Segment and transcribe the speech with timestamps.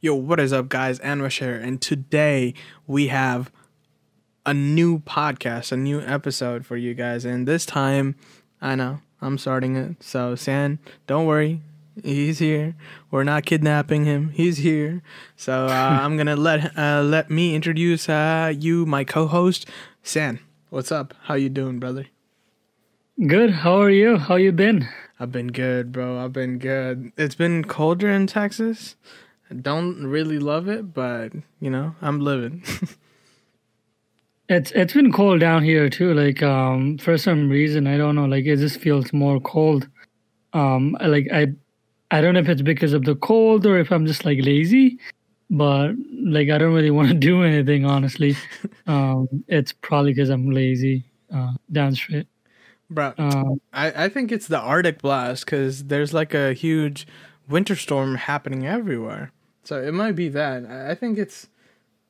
[0.00, 1.00] Yo, what is up, guys?
[1.00, 2.54] Anwish here, and today
[2.86, 3.50] we have
[4.46, 7.24] a new podcast, a new episode for you guys.
[7.24, 8.14] And this time,
[8.60, 10.00] I know I'm starting it.
[10.00, 11.62] So, San, don't worry,
[12.04, 12.76] he's here.
[13.10, 14.28] We're not kidnapping him.
[14.28, 15.02] He's here.
[15.34, 19.66] So uh, I'm gonna let uh, let me introduce uh, you, my co-host,
[20.04, 20.38] San.
[20.70, 21.12] What's up?
[21.22, 22.06] How you doing, brother?
[23.26, 23.50] Good.
[23.50, 24.16] How are you?
[24.18, 24.88] How you been?
[25.18, 26.24] I've been good, bro.
[26.24, 27.10] I've been good.
[27.16, 28.94] It's been colder in Texas.
[29.54, 32.62] Don't really love it, but you know, I'm living.
[34.48, 36.12] it's it's been cold down here too.
[36.14, 39.88] Like um for some reason, I don't know, like it just feels more cold.
[40.52, 41.48] Um like I
[42.10, 44.98] I don't know if it's because of the cold or if I'm just like lazy,
[45.50, 45.92] but
[46.24, 48.36] like I don't really want to do anything honestly.
[48.86, 51.04] um it's probably because I'm lazy.
[51.32, 52.26] Uh down straight.
[52.90, 57.06] Bro, um, I, I think it's the Arctic blast because there's like a huge
[57.46, 59.30] winter storm happening everywhere.
[59.68, 60.64] So it might be that.
[60.64, 61.46] I think it's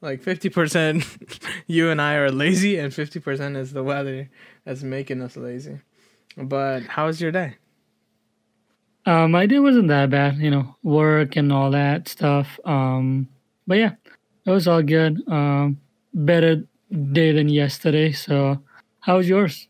[0.00, 1.04] like 50%
[1.66, 4.30] you and I are lazy, and 50% is the weather
[4.64, 5.80] that's making us lazy.
[6.36, 7.56] But how was your day?
[9.06, 12.60] Um, my day wasn't that bad, you know, work and all that stuff.
[12.64, 13.28] Um,
[13.66, 13.94] but yeah,
[14.46, 15.20] it was all good.
[15.26, 15.80] Um,
[16.14, 16.62] better
[17.10, 18.12] day than yesterday.
[18.12, 18.62] So,
[19.00, 19.66] how was yours?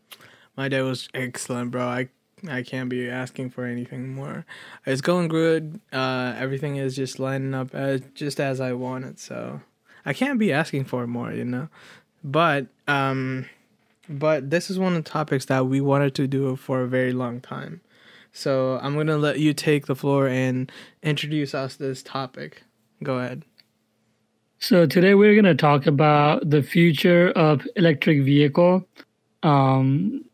[0.55, 1.87] My day was excellent, bro.
[1.87, 2.09] I
[2.47, 4.45] I can't be asking for anything more.
[4.85, 5.79] It's going good.
[5.91, 9.19] Uh, everything is just lining up as just as I want it.
[9.19, 9.61] So
[10.05, 11.69] I can't be asking for more, you know.
[12.23, 13.47] But um,
[14.07, 17.13] but this is one of the topics that we wanted to do for a very
[17.13, 17.81] long time.
[18.31, 20.71] So I'm gonna let you take the floor and
[21.03, 22.63] introduce us this topic.
[23.03, 23.43] Go ahead.
[24.59, 28.87] So today we're gonna talk about the future of electric vehicle.
[29.41, 30.25] Um,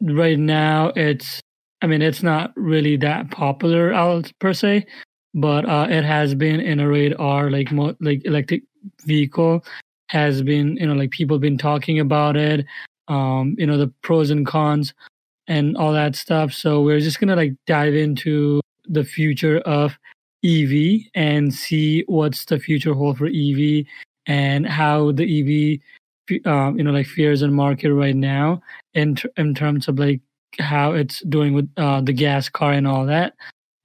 [0.00, 1.40] right now it's
[1.82, 4.86] I mean it's not really that popular out per se,
[5.34, 8.62] but uh, it has been in a radar like mo- like electric
[9.04, 9.64] vehicle
[10.08, 12.66] has been you know like people been talking about it,
[13.08, 14.94] um, you know the pros and cons
[15.48, 16.52] and all that stuff.
[16.52, 19.96] So we're just gonna like dive into the future of
[20.44, 23.84] EV and see what's the future hold for EV
[24.26, 25.24] and how the
[25.74, 25.80] EV
[26.44, 28.60] um, you know like fears in the market right now
[28.94, 30.20] in in terms of like
[30.58, 33.34] how it's doing with uh, the gas car and all that.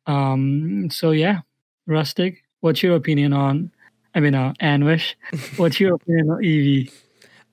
[0.07, 1.41] Um, so yeah,
[1.87, 2.43] rustic.
[2.61, 3.71] What's your opinion on?
[4.15, 5.15] I mean, uh, Anwish.
[5.57, 6.93] what's your opinion on EV?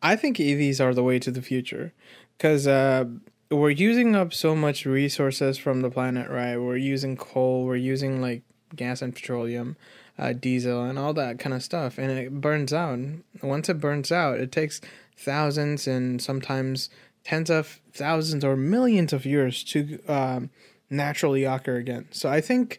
[0.03, 1.93] I think EVs are the way to the future
[2.37, 3.05] because uh,
[3.51, 6.57] we're using up so much resources from the planet, right?
[6.57, 8.43] We're using coal, we're using like
[8.75, 9.77] gas and petroleum
[10.21, 12.99] uh, diesel and all that kind of stuff, and it burns out.
[13.43, 14.81] Once it burns out, it takes
[15.17, 16.91] thousands and sometimes
[17.25, 20.51] tens of thousands or millions of years to um,
[20.91, 22.07] naturally occur again.
[22.11, 22.79] So I think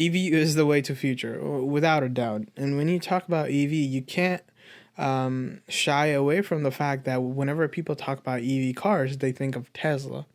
[0.00, 2.48] EV is the way to future, without a doubt.
[2.56, 4.42] And when you talk about EV, you can't
[4.98, 9.54] um, shy away from the fact that whenever people talk about EV cars, they think
[9.54, 10.26] of Tesla,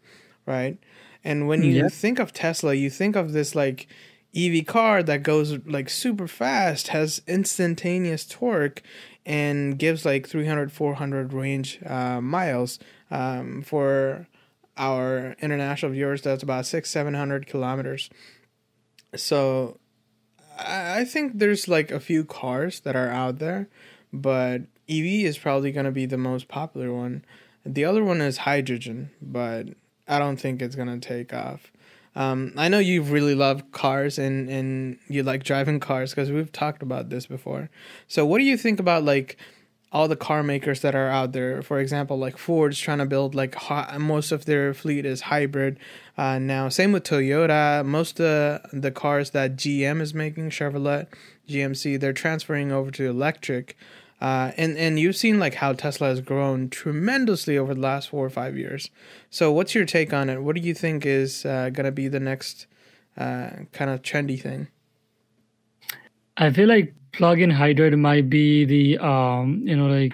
[0.46, 0.78] right?
[1.25, 1.90] And when you yeah.
[1.90, 3.88] think of Tesla, you think of this like
[4.35, 8.81] EV car that goes like super fast, has instantaneous torque,
[9.25, 12.79] and gives like 300, 400 range uh, miles.
[13.09, 14.27] Um, for
[14.77, 18.09] our international viewers, that's about six, 700 kilometers.
[19.15, 19.79] So
[20.57, 23.69] I think there's like a few cars that are out there,
[24.11, 27.23] but EV is probably going to be the most popular one.
[27.65, 29.67] The other one is hydrogen, but
[30.07, 31.71] I don't think it's going to take off.
[32.17, 36.51] Um, I know you really love cars and, and you like driving cars because we've
[36.51, 37.69] talked about this before.
[38.07, 39.38] So, what do you think about like
[39.91, 41.61] all the car makers that are out there?
[41.61, 43.56] For example, like Ford's trying to build like
[44.00, 45.77] most of their fleet is hybrid
[46.17, 46.69] uh, now.
[46.69, 47.85] Same with Toyota.
[47.85, 51.06] Most of the cars that GM is making, Chevrolet,
[51.47, 53.77] GMC, they're transferring over to electric.
[54.19, 58.25] Uh, and and you've seen like how Tesla has grown tremendously over the last four
[58.25, 58.89] or five years.
[59.29, 60.41] So what's your take on it?
[60.41, 62.66] What do you think is uh, gonna be the next
[63.16, 64.69] uh, kind of trendy thing?
[66.38, 70.13] I feel like plug-in hybrid might be the um you know like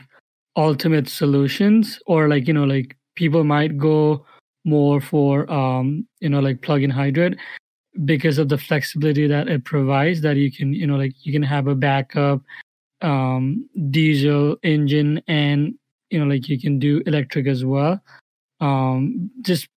[0.58, 4.26] ultimate solutions, or like you know like people might go
[4.66, 7.40] more for um you know like plug-in hybrid
[8.06, 11.44] because of the flexibility that it provides that you can you know like you can
[11.44, 12.42] have a backup
[13.04, 15.76] um, diesel engine and
[16.10, 18.02] you know like you can do electric as well.
[18.62, 19.68] Um, just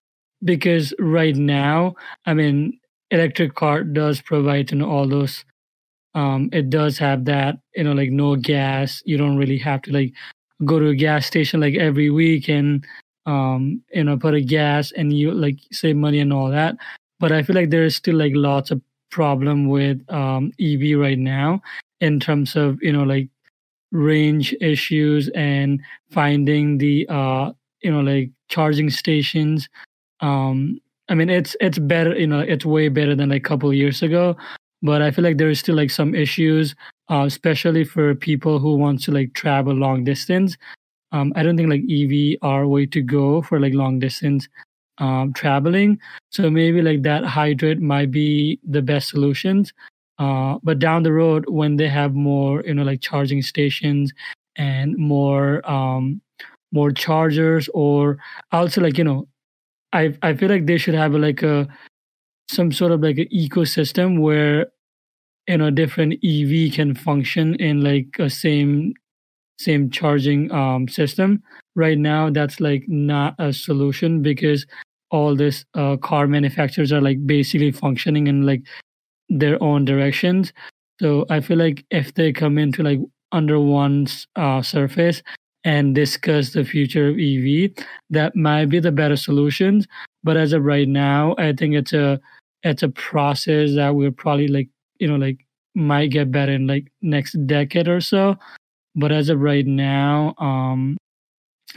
[0.45, 1.95] because right now
[2.27, 2.79] i mean
[3.11, 5.45] electric car does provide you know all those
[6.15, 9.03] um, it does have that you know like no gas.
[9.05, 10.15] You don't really have to like
[10.65, 12.85] go to a gas station like every week and
[13.27, 16.77] um, you know put a gas and you like save money and all that.
[17.21, 18.81] But i feel like there is still like lots of
[19.11, 21.63] problem with um, ev right now
[22.01, 23.29] in terms of you know like
[23.93, 27.53] range issues and finding the uh
[27.83, 29.69] you know like charging stations.
[30.21, 33.73] Um i mean it's it's better you know it's way better than like a couple
[33.73, 34.37] years ago
[34.83, 36.75] but i feel like there is still like some issues
[37.11, 40.57] uh, especially for people who want to like travel long distance.
[41.13, 44.49] Um i don't think like ev are way to go for like long distance
[44.99, 45.99] um traveling.
[46.31, 49.73] So maybe like that hydrate might be the best solutions
[50.19, 54.13] uh, but down the road, when they have more, you know, like charging stations
[54.57, 56.21] and more, um,
[56.73, 58.19] more chargers, or
[58.53, 59.29] also like you know,
[59.93, 61.69] I I feel like they should have like a
[62.49, 64.67] some sort of like an ecosystem where
[65.49, 68.95] you know different EV can function in like a same
[69.59, 71.43] same charging um, system.
[71.75, 74.67] Right now, that's like not a solution because
[75.11, 78.63] all this uh, car manufacturers are like basically functioning in like
[79.29, 80.53] their own directions.
[81.01, 83.01] So I feel like if they come into like
[83.33, 84.07] under one
[84.37, 85.23] uh, surface
[85.65, 89.87] and discuss the future of EV, that might be the better solutions.
[90.25, 92.21] But as of right now, I think it's a
[92.63, 94.69] it's a process that we're probably like
[94.99, 95.39] you know like
[95.75, 98.37] might get better in like next decade or so.
[98.95, 100.97] But as of right now, um,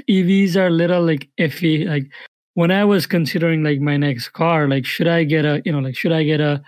[0.07, 1.86] EVs are a little like iffy.
[1.86, 2.10] Like
[2.54, 5.80] when I was considering like my next car, like should I get a you know
[5.80, 6.62] like should I get a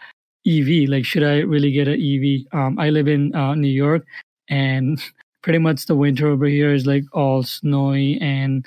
[0.47, 0.89] EV.
[0.89, 2.47] Like, should I really get an EV?
[2.57, 4.05] Um, I live in uh, New York,
[4.49, 5.01] and
[5.43, 8.65] pretty much the winter over here is like all snowy, and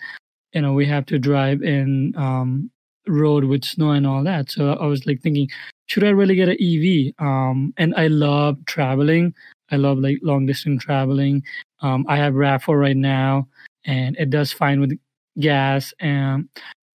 [0.53, 2.71] you know we have to drive in um,
[3.07, 4.51] road with snow and all that.
[4.51, 5.49] So I was like thinking,
[5.87, 7.15] should I really get an EV?
[7.19, 9.35] Um, and I love traveling.
[9.71, 11.43] I love like long distance traveling.
[11.81, 13.49] Um, I have RAV4 right now,
[13.85, 14.99] and it does fine with
[15.39, 15.93] gas.
[16.01, 16.49] And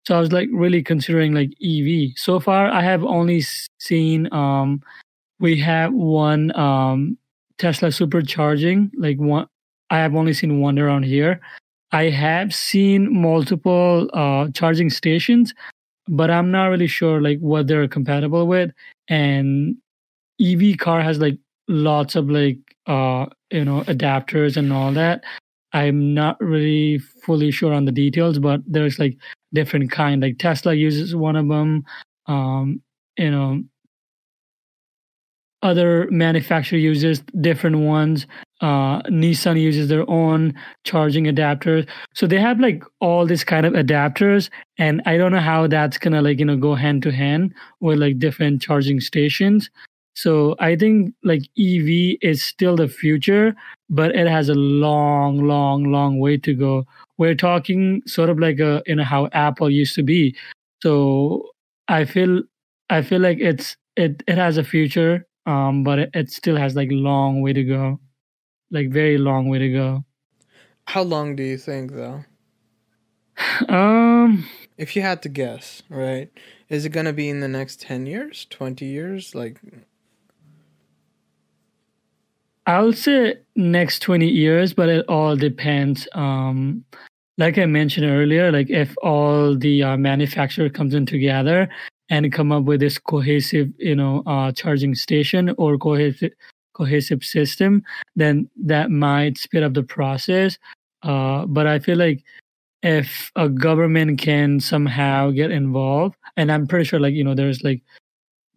[0.09, 2.17] so I was like really considering like EV.
[2.17, 3.43] So far, I have only
[3.79, 4.81] seen um,
[5.39, 7.19] we have one um,
[7.59, 8.91] Tesla supercharging.
[8.97, 9.47] Like one,
[9.91, 11.43] I have only seen one around here.
[11.93, 15.53] I have seen multiple uh, charging stations,
[16.09, 18.71] but I'm not really sure like what they're compatible with.
[19.09, 19.77] And
[20.41, 21.37] EV car has like
[21.69, 22.57] lots of like
[22.87, 25.23] uh you know adapters and all that.
[25.75, 29.19] I'm not really fully sure on the details, but there's like
[29.53, 30.23] different kind.
[30.23, 31.85] Like Tesla uses one of them.
[32.27, 32.83] Um,
[33.17, 33.63] you know,
[35.63, 38.27] other manufacturer uses different ones.
[38.61, 40.55] Uh, Nissan uses their own
[40.85, 41.89] charging adapters.
[42.15, 45.99] So they have like all this kind of adapters, and I don't know how that's
[45.99, 49.71] gonna like you know go hand to hand with like different charging stations.
[50.19, 53.55] So I think like EV is still the future,
[53.89, 56.87] but it has a long, long, long way to go
[57.19, 60.35] we're talking sort of like a you know how Apple used to be.
[60.83, 61.51] So
[61.89, 62.43] I feel
[62.89, 66.75] I feel like it's it it has a future, um, but it, it still has
[66.75, 68.01] like long way to go,
[68.71, 70.05] like very long way to go.
[70.87, 72.25] How long do you think though?
[73.69, 76.31] Um, if you had to guess, right?
[76.69, 79.61] Is it gonna be in the next ten years, twenty years, like?
[82.69, 86.07] I'll say next 20 years, but it all depends.
[86.13, 86.85] Um,
[87.39, 91.71] like I mentioned earlier, like if all the uh, manufacturer comes in together
[92.11, 96.33] and come up with this cohesive, you know, uh, charging station or cohesive
[96.75, 97.83] cohesive system,
[98.17, 100.59] then that might speed up the process.
[101.03, 102.23] Uh, but I feel like
[102.83, 107.65] if a government can somehow get involved, and I'm pretty sure, like you know, there's
[107.65, 107.81] like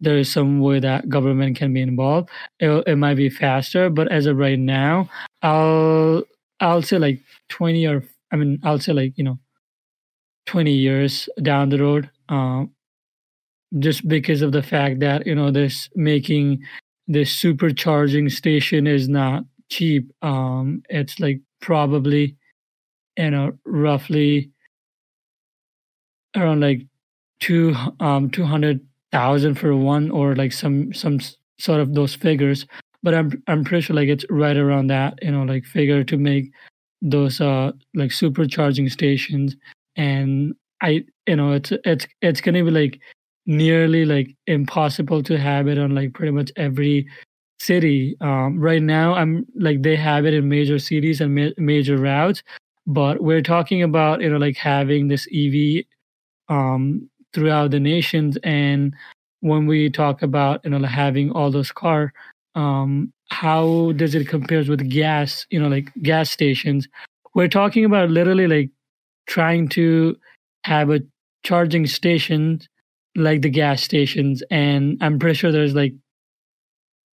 [0.02, 2.28] there is some way that government can be involved.
[2.60, 5.08] It, it might be faster, but as of right now,
[5.42, 6.24] I'll
[6.60, 9.38] I'll say like twenty or I mean, I'll say like, you know,
[10.46, 12.72] 20 years down the road, um,
[13.78, 16.62] just because of the fact that, you know, this making
[17.06, 20.10] this supercharging station is not cheap.
[20.22, 22.36] Um, it's like probably,
[23.18, 24.50] you know, roughly
[26.36, 26.82] around like
[27.40, 28.30] two, um,
[29.12, 31.18] 200,000 for one or like some, some
[31.58, 32.66] sort of those figures.
[33.02, 36.16] But I'm, I'm pretty sure like it's right around that, you know, like figure to
[36.16, 36.52] make
[37.02, 39.56] those uh like supercharging stations
[39.96, 43.00] and i you know it's it's it's gonna be like
[43.46, 47.06] nearly like impossible to have it on like pretty much every
[47.60, 51.96] city um right now i'm like they have it in major cities and ma- major
[51.96, 52.42] routes
[52.86, 55.84] but we're talking about you know like having this ev
[56.48, 58.94] um throughout the nations and
[59.40, 62.12] when we talk about you know like having all those car
[62.54, 66.88] um how does it compares with gas you know like gas stations
[67.34, 68.70] we're talking about literally like
[69.26, 70.16] trying to
[70.64, 71.00] have a
[71.44, 72.60] charging station
[73.16, 75.94] like the gas stations and i'm pretty sure there's like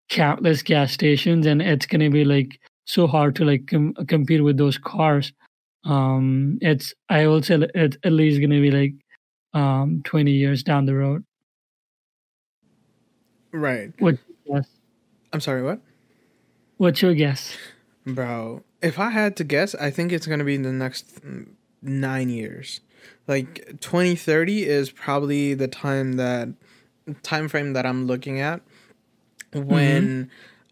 [0.10, 4.58] countless gas stations, and it's gonna be like so hard to like com- compete with
[4.58, 5.34] those cars.
[5.84, 8.94] Um, it's I will say it's at least gonna be like
[9.58, 11.26] um 20 years down the road.
[13.52, 13.92] Right.
[13.98, 14.18] What?
[14.46, 14.68] Yes.
[15.34, 15.64] I'm sorry.
[15.64, 15.80] What?
[16.78, 17.58] What's your guess?
[18.06, 21.20] Bro, if I had to guess, I think it's going to be in the next
[21.82, 22.82] nine years.
[23.28, 26.50] Like 2030 is probably the time that
[27.24, 28.62] time frame that I'm looking at
[29.54, 30.30] when mm-hmm.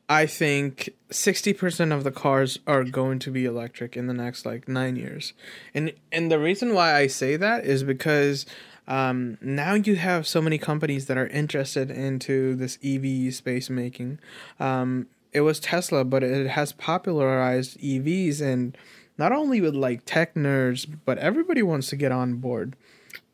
[0.08, 4.68] I think 60% of the cars are going to be electric in the next like
[4.68, 5.34] 9 years.
[5.74, 8.46] And and the reason why I say that is because
[8.88, 14.20] um, now you have so many companies that are interested into this EV space making.
[14.60, 18.78] Um, it was Tesla, but it has popularized EVs and
[19.18, 22.76] not only with like tech nerds, but everybody wants to get on board.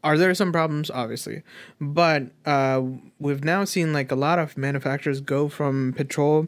[0.04, 0.90] Are there some problems?
[0.90, 1.44] Obviously,
[1.80, 2.82] but uh,
[3.20, 6.48] we've now seen like a lot of manufacturers go from petrol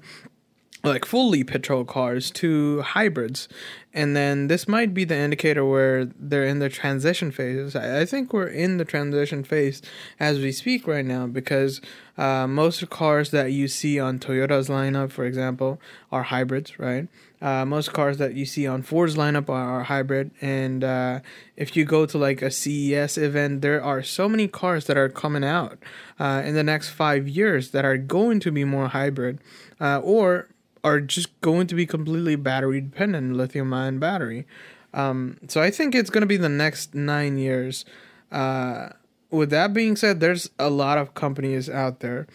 [0.84, 3.48] like fully petrol cars to hybrids.
[3.94, 7.74] And then this might be the indicator where they're in the transition phase.
[7.74, 9.82] I think we're in the transition phase
[10.20, 11.80] as we speak right now because
[12.18, 15.80] uh, most cars that you see on toyota's lineup for example
[16.12, 17.08] are hybrids right?
[17.42, 20.32] Uh, most cars that you see on ford's lineup are, are hybrid.
[20.42, 21.20] And uh,
[21.56, 25.10] if you go to like a ces event there are so many cars that are
[25.10, 25.78] coming out
[26.20, 29.40] uh, in the next five years that are going to be more hybrid
[29.80, 30.50] uh, or
[30.84, 34.46] are just going to be completely battery dependent, lithium ion battery.
[34.94, 37.86] Um, so I think it's going to be the next nine years.
[38.32, 38.90] Uh,
[39.32, 42.28] with that being said, there's a lot of companies out there.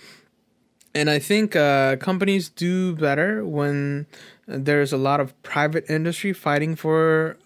[0.95, 4.07] And I think uh, companies do better when
[4.47, 7.37] there's a lot of private industry fighting for,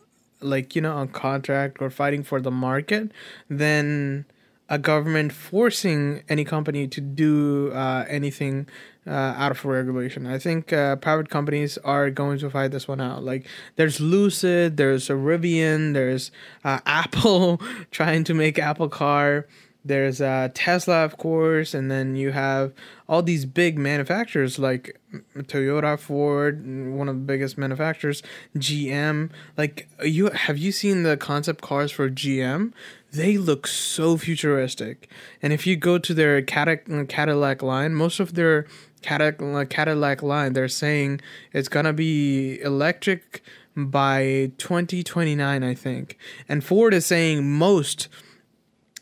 [0.40, 3.11] like, you know, a contract or fighting for the market
[3.50, 4.25] than
[4.73, 8.67] a government forcing any company to do uh, anything
[9.07, 10.26] uh, out of regulation.
[10.26, 13.23] I think uh, private companies are going to fight this one out.
[13.23, 16.33] Like there's Lucid, there's Rivian, there's
[16.64, 17.61] uh, Apple
[17.91, 19.47] trying to make Apple Car.
[19.84, 22.72] There's uh, Tesla, of course, and then you have
[23.08, 25.00] all these big manufacturers like
[25.36, 28.22] Toyota, Ford, one of the biggest manufacturers,
[28.56, 29.30] GM.
[29.56, 32.72] Like you have you seen the concept cars for GM?
[33.12, 35.08] They look so futuristic.
[35.42, 38.66] And if you go to their Cadillac line, most of their
[39.02, 41.20] Cadillac, line, they're saying
[41.52, 43.42] it's gonna be electric
[43.76, 46.18] by 2029, I think.
[46.48, 48.08] And Ford is saying most,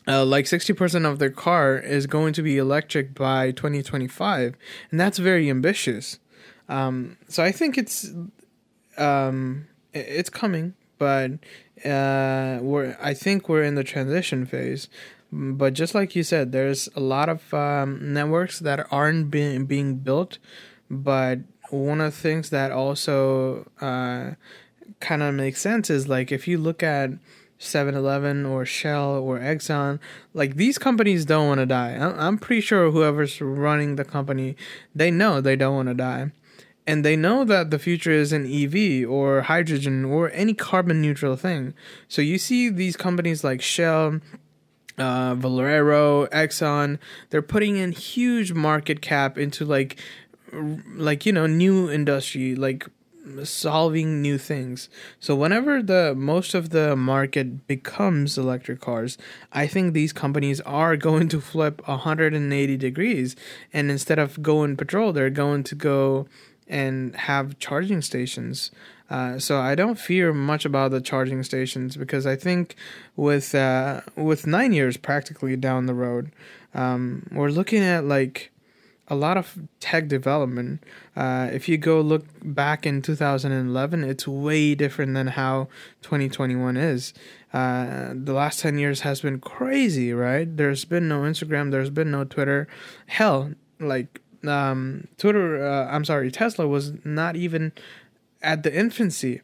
[0.07, 4.55] uh, like 60% of their car is going to be electric by 2025,
[4.89, 6.19] and that's very ambitious.
[6.69, 8.11] Um, so I think it's
[8.97, 11.31] um, it's coming, but
[11.85, 14.87] uh, we're I think we're in the transition phase.
[15.33, 19.95] But just like you said, there's a lot of um, networks that aren't being being
[19.95, 20.39] built.
[20.89, 21.39] But
[21.69, 24.31] one of the things that also uh,
[24.99, 27.11] kind of makes sense is like if you look at
[27.61, 29.99] 7-Eleven or Shell or Exxon,
[30.33, 31.91] like these companies don't want to die.
[31.91, 34.55] I'm pretty sure whoever's running the company,
[34.95, 36.31] they know they don't want to die.
[36.87, 41.35] And they know that the future is an EV or hydrogen or any carbon neutral
[41.35, 41.75] thing.
[42.07, 44.21] So you see these companies like Shell,
[44.97, 46.97] uh, Valero, Exxon,
[47.29, 49.99] they're putting in huge market cap into like,
[50.95, 52.87] like you know, new industry, like
[53.45, 54.89] solving new things.
[55.19, 59.17] So whenever the most of the market becomes electric cars,
[59.51, 63.35] I think these companies are going to flip 180 degrees,
[63.73, 66.27] and instead of going petrol, they're going to go
[66.67, 68.71] and have charging stations.
[69.09, 72.75] Uh, so I don't fear much about the charging stations because I think
[73.17, 76.31] with uh, with nine years practically down the road,
[76.73, 78.51] um, we're looking at like
[79.07, 80.83] a lot of tech development.
[81.15, 85.67] Uh, if you go look back in 2011, it's way different than how
[86.01, 87.13] 2021 is.
[87.53, 90.55] Uh, the last 10 years has been crazy, right?
[90.55, 92.67] There's been no Instagram, there's been no Twitter.
[93.07, 97.73] Hell, like um, Twitter, uh, I'm sorry, Tesla was not even
[98.41, 99.41] at the infancy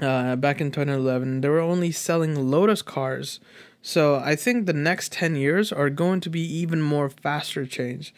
[0.00, 1.40] uh, back in 2011.
[1.40, 3.40] They were only selling Lotus cars.
[3.82, 8.14] So I think the next 10 years are going to be even more faster change.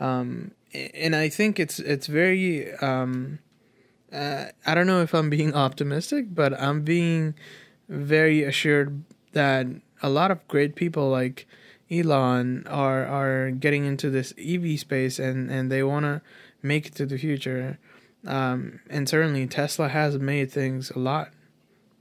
[0.00, 3.38] Um, and I think it's it's very um,
[4.12, 7.34] uh, I don't know if I'm being optimistic, but I'm being
[7.88, 9.66] very assured that
[10.02, 11.46] a lot of great people like
[11.90, 16.22] Elon are are getting into this EV space and and they want to
[16.62, 17.78] make it to the future.
[18.26, 21.30] Um, and certainly Tesla has made things a lot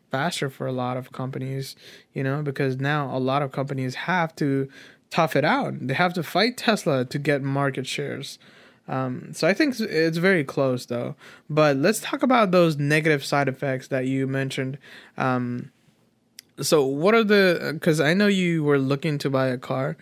[0.10, 1.76] faster for a lot of companies,
[2.14, 4.70] you know, because now a lot of companies have to
[5.10, 5.88] tough it out.
[5.88, 8.40] They have to fight Tesla to get market shares.
[8.88, 11.16] Um, so I think it's very close though.
[11.50, 14.78] But let's talk about those negative side effects that you mentioned.
[15.18, 15.72] Um,
[16.60, 17.72] so what are the?
[17.74, 19.98] Because I know you were looking to buy a car.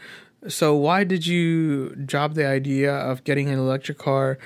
[0.48, 4.38] So why did you drop the idea of getting an electric car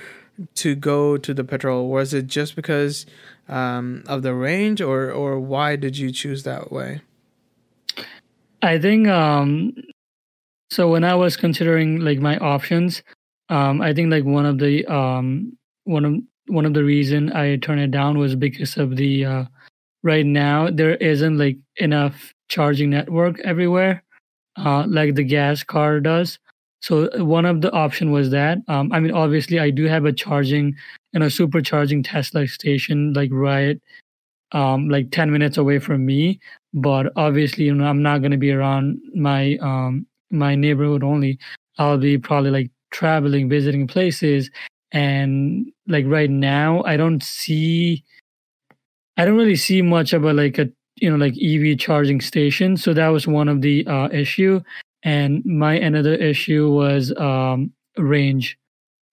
[0.54, 1.88] to go to the petrol?
[1.88, 3.04] Was it just because
[3.48, 7.02] um, of the range, or or why did you choose that way?
[8.62, 9.74] I think um,
[10.70, 10.88] so.
[10.88, 13.02] When I was considering like my options,
[13.48, 16.14] um, I think like one of the um, one of
[16.48, 19.44] one of the reason I turned it down was because of the uh,
[20.02, 24.02] right now there isn't like enough charging network everywhere,
[24.56, 26.38] uh, like the gas car does.
[26.80, 28.58] So one of the option was that.
[28.68, 30.76] Um, I mean, obviously, I do have a charging
[31.14, 33.80] and a supercharging Tesla station like right,
[34.52, 36.40] um, like ten minutes away from me.
[36.74, 41.38] But obviously, you know, I'm not going to be around my um my neighborhood only.
[41.78, 44.50] I'll be probably like traveling, visiting places,
[44.92, 48.04] and like right now, I don't see,
[49.16, 52.76] I don't really see much of a like a you know like EV charging station.
[52.76, 54.60] So that was one of the uh, issue,
[55.02, 58.58] and my another issue was um, range.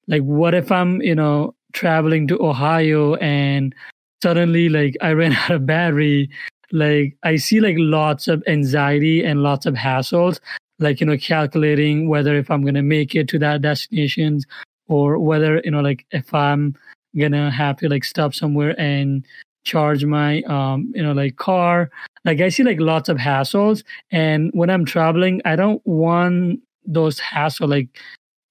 [0.07, 3.75] Like, what if I'm you know traveling to Ohio and
[4.23, 6.29] suddenly like I ran out of battery?
[6.71, 10.39] Like I see like lots of anxiety and lots of hassles
[10.79, 14.45] like you know calculating whether if i'm going to make it to that destinations
[14.87, 16.75] or whether you know like if i'm
[17.17, 19.25] gonna have to like stop somewhere and
[19.63, 21.89] charge my um you know like car.
[22.23, 23.83] Like i see like lots of hassles.
[24.11, 27.89] And when i'm traveling i don't want those hassle like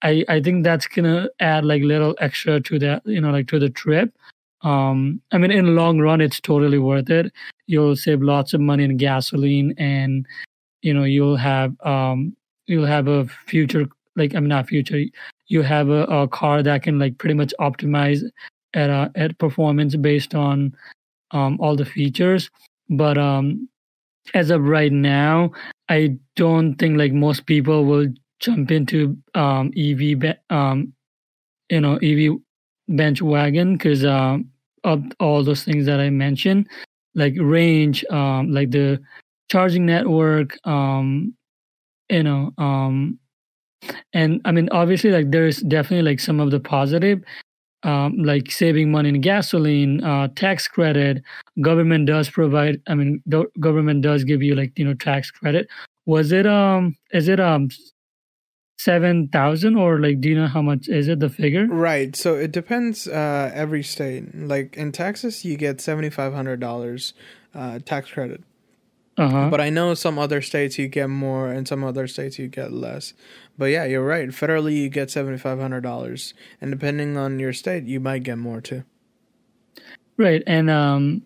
[0.01, 3.59] i i think that's gonna add like little extra to that you know like to
[3.59, 4.13] the trip.
[4.61, 7.31] Um i mean in the long run it's totally worth it.
[7.67, 10.25] You'll save lots of money in gasoline and
[10.85, 12.35] you know you'll have um
[12.67, 15.03] you'll have a future like i'm not future
[15.47, 18.21] you have a, a car that can like pretty much optimize
[18.75, 20.73] at uh, at performance based on
[21.31, 22.49] um all the features.
[22.89, 23.69] But um
[24.33, 25.51] as of right now
[25.89, 28.07] i don't think like most people will
[28.39, 30.01] jump into um ev
[30.49, 30.93] um
[31.69, 32.37] you know ev
[32.89, 34.49] bench wagon because um
[34.83, 36.67] of all those things that i mentioned
[37.15, 38.99] like range um like the
[39.49, 41.33] charging network um
[42.09, 43.19] you know um
[44.13, 47.21] and i mean obviously like there's definitely like some of the positive
[47.85, 51.21] um, like saving money in gasoline, uh, tax credit.
[51.61, 52.81] Government does provide.
[52.87, 55.67] I mean, the government does give you like you know tax credit.
[56.05, 56.97] Was it um?
[57.11, 57.69] Is it um?
[58.77, 60.19] Seven thousand or like?
[60.19, 61.67] Do you know how much is it the figure?
[61.67, 62.15] Right.
[62.15, 63.07] So it depends.
[63.07, 64.35] Uh, every state.
[64.35, 67.13] Like in Texas, you get seventy five hundred dollars
[67.53, 68.43] uh, tax credit.
[69.17, 69.49] Uh-huh.
[69.49, 72.73] But I know some other states you get more, and some other states you get
[72.73, 73.13] less.
[73.57, 74.29] But yeah, you're right.
[74.29, 78.37] Federally, you get seventy five hundred dollars, and depending on your state, you might get
[78.37, 78.83] more too.
[80.17, 81.23] Right, and um,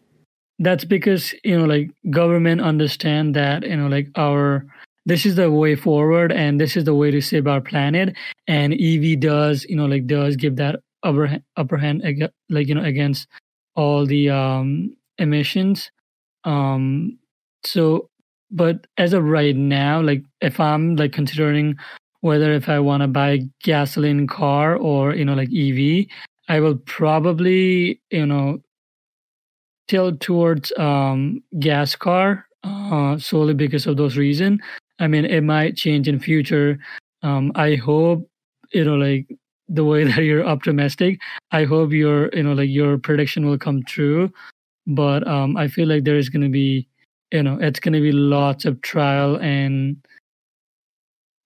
[0.59, 4.65] that's because you know, like government understand that you know, like our
[5.05, 8.15] this is the way forward, and this is the way to save our planet.
[8.47, 12.03] And EV does, you know, like does give that upper upper hand,
[12.49, 13.27] like you know, against
[13.75, 15.91] all the um emissions.
[16.45, 17.18] Um,
[17.63, 18.09] so
[18.51, 21.75] but as of right now like if i'm like considering
[22.21, 26.05] whether if i want to buy gasoline car or you know like ev
[26.49, 28.59] i will probably you know
[29.87, 34.59] tilt towards um gas car uh solely because of those reasons
[34.99, 36.77] i mean it might change in future.
[37.23, 38.29] Um i hope
[38.73, 39.27] you know like
[39.67, 41.19] the way that you're optimistic
[41.51, 44.31] i hope your you know like your prediction will come true.
[44.87, 46.88] But um i feel like there is going to be
[47.31, 49.97] you know it's going to be lots of trial and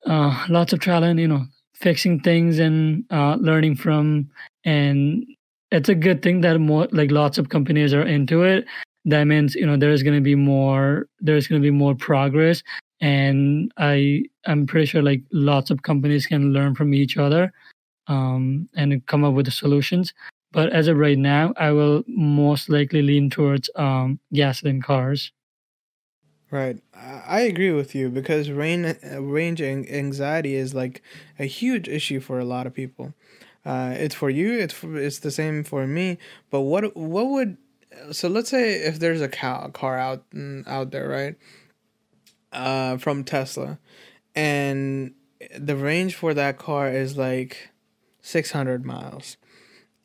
[0.06, 4.30] uh, lots of trial and you know fixing things and uh, learning from
[4.65, 5.26] and
[5.72, 8.65] it's a good thing that more like lots of companies are into it.
[9.06, 12.63] That means you know there's going to be more there's going to be more progress
[13.02, 17.52] and i i'm pretty sure like lots of companies can learn from each other
[18.08, 20.13] um, and come up with the solutions.
[20.52, 25.32] But as of right now i will most likely lean towards um, gasoline cars
[26.54, 26.78] Right.
[26.94, 31.02] I agree with you because rain, range anxiety is like
[31.39, 33.16] a huge issue for a lot of people.
[33.66, 34.60] Uh, it's for you.
[34.60, 36.20] It's for, it's the same for me.
[36.52, 37.58] But what what would
[38.12, 41.36] so let's say if there's a car out mm, out there, right?
[42.52, 43.80] Uh, from Tesla,
[44.36, 45.16] and
[45.58, 47.72] the range for that car is like
[48.22, 49.38] six hundred miles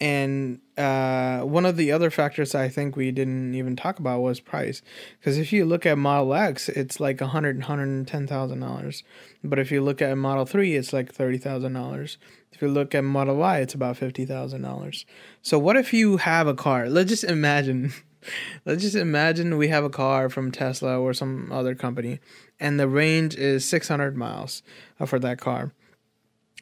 [0.00, 4.38] and uh, one of the other factors I think we didn't even talk about was
[4.38, 4.80] price.
[5.18, 8.60] Because if you look at Model X, it's like a hundred, hundred and ten thousand
[8.60, 9.02] dollars.
[9.42, 12.18] But if you look at Model Three, it's like thirty thousand dollars.
[12.52, 15.04] If you look at Model Y, it's about fifty thousand dollars.
[15.42, 16.88] So what if you have a car?
[16.88, 17.92] Let's just imagine.
[18.64, 22.20] Let's just imagine we have a car from Tesla or some other company,
[22.60, 24.62] and the range is six hundred miles
[25.00, 25.72] uh, for that car,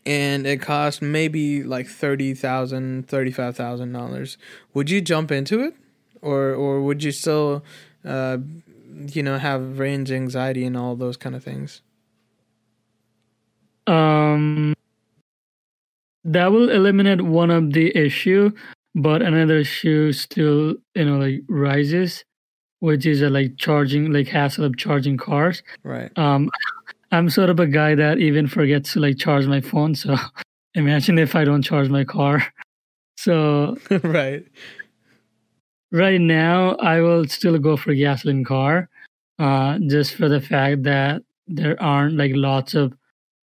[0.06, 4.38] and it costs maybe like thirty thousand, thirty-five thousand dollars.
[4.72, 5.74] Would you jump into it,
[6.22, 7.64] or or would you still,
[8.04, 8.38] uh,
[9.12, 11.82] you know, have range anxiety and all those kind of things?
[13.88, 14.74] Um,
[16.24, 18.50] that will eliminate one of the issue,
[18.94, 22.24] but another issue still, you know, like rises,
[22.80, 25.62] which is a like charging, like hassle of charging cars.
[25.84, 26.10] Right.
[26.18, 26.50] Um,
[27.16, 29.94] I'm sort of a guy that even forgets to like charge my phone.
[29.94, 30.16] So
[30.74, 32.42] imagine if I don't charge my car.
[33.18, 34.44] So right.
[35.90, 38.90] right now, I will still go for gasoline car,
[39.38, 42.92] uh, just for the fact that there aren't like lots of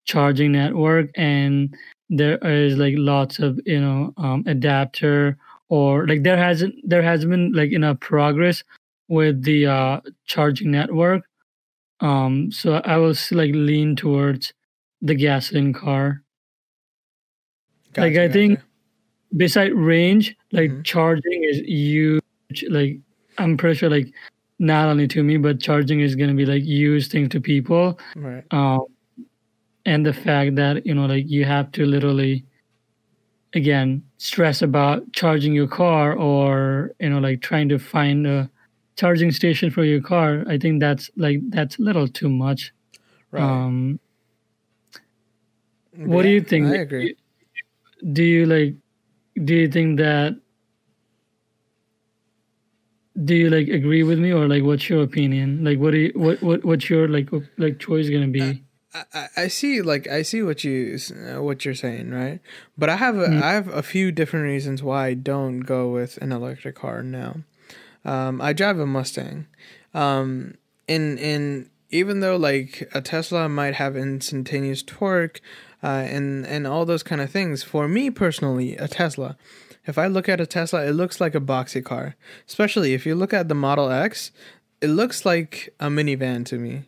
[0.06, 1.72] charging network and
[2.08, 7.24] there is like lots of you know um, adapter or like there hasn't there has
[7.24, 8.64] been like enough progress
[9.08, 11.22] with the uh, charging network
[12.00, 14.52] um so i was like lean towards
[15.02, 16.22] the gasoline car
[17.96, 18.60] Like, I think-
[19.36, 20.84] beside range like Mhm.
[20.84, 22.98] charging is huge like
[23.38, 24.12] i'm pretty sure like
[24.58, 27.98] not only to me but charging is going to be like huge thing to people
[28.16, 28.44] Right.
[28.50, 28.86] um,
[29.86, 32.44] and the fact that you know like you have to literally
[33.54, 38.50] again stress about charging your car or you know like trying to find a
[39.00, 42.72] charging station for your car i think that's like that's a little too much
[43.32, 43.42] Right.
[43.50, 44.00] um
[46.12, 47.16] what do you think I agree.
[48.18, 48.74] do you like
[49.48, 50.34] do you think that
[53.24, 56.12] do you like agree with me or like what's your opinion like what do you
[56.14, 60.22] what, what what's your like like choice gonna be I, I- I see like I
[60.22, 62.40] see what you uh, what you're saying, right?
[62.76, 63.40] But I have a, Mm.
[63.40, 67.32] I have a few different reasons why I don't go with an electric car now.
[68.04, 69.46] Um, I drive a Mustang,
[69.94, 70.54] um,
[70.88, 75.40] and and even though like a Tesla might have instantaneous torque,
[75.82, 79.36] uh, and and all those kind of things, for me personally, a Tesla.
[79.86, 82.14] If I look at a Tesla, it looks like a boxy car.
[82.46, 84.30] Especially if you look at the Model X,
[84.80, 86.84] it looks like a minivan to me.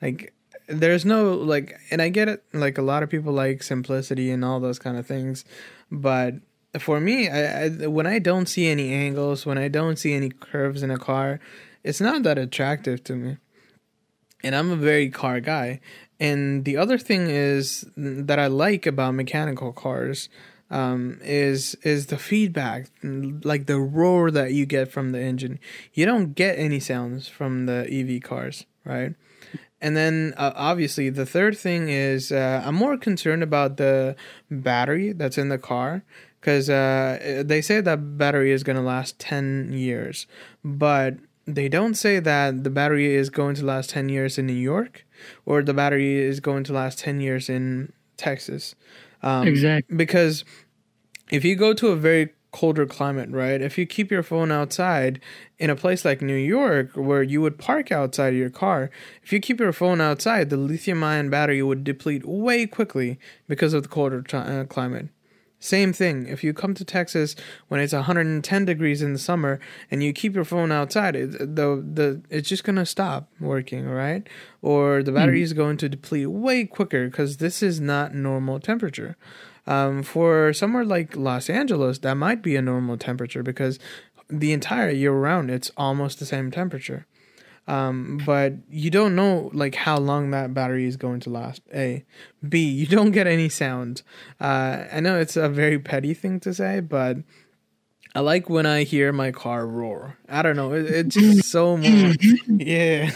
[0.00, 0.32] Like
[0.68, 4.44] there's no like and i get it like a lot of people like simplicity and
[4.44, 5.44] all those kind of things
[5.90, 6.34] but
[6.78, 10.30] for me I, I when i don't see any angles when i don't see any
[10.30, 11.40] curves in a car
[11.86, 13.36] it's not that attractive to me.
[14.42, 15.80] And i'm a very car guy.
[16.18, 20.28] And the other thing is that i like about mechanical cars
[20.68, 25.60] um, is is the feedback like the roar that you get from the engine.
[25.94, 29.14] You don't get any sounds from the ev cars right?
[29.80, 34.16] And then uh, obviously the third thing is uh, I'm more concerned about the
[34.50, 36.02] battery that's in the car
[36.46, 40.28] because uh, they say that battery is going to last 10 years,
[40.64, 44.52] but they don't say that the battery is going to last 10 years in New
[44.52, 45.04] York
[45.44, 48.76] or the battery is going to last 10 years in Texas.
[49.24, 50.44] Um, exactly because
[51.32, 53.60] if you go to a very colder climate, right?
[53.60, 55.20] If you keep your phone outside
[55.58, 58.88] in a place like New York where you would park outside of your car,
[59.24, 63.74] if you keep your phone outside, the lithium ion battery would deplete way quickly because
[63.74, 65.08] of the colder t- uh, climate.
[65.58, 66.26] Same thing.
[66.26, 67.34] If you come to Texas
[67.68, 69.58] when it's 110 degrees in the summer
[69.90, 74.28] and you keep your phone outside, it, the the it's just gonna stop working, right?
[74.60, 79.16] Or the battery is going to deplete way quicker because this is not normal temperature.
[79.66, 83.78] Um, for somewhere like Los Angeles, that might be a normal temperature because
[84.28, 87.06] the entire year round it's almost the same temperature.
[87.68, 91.62] Um, but you don't know like how long that battery is going to last.
[91.74, 92.04] A,
[92.48, 94.02] B, you don't get any sound.
[94.40, 97.18] Uh, I know it's a very petty thing to say, but
[98.14, 100.16] I like when I hear my car roar.
[100.28, 102.24] I don't know, it, it's just so much.
[102.46, 103.10] Yeah,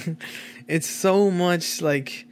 [0.67, 2.27] it's so much like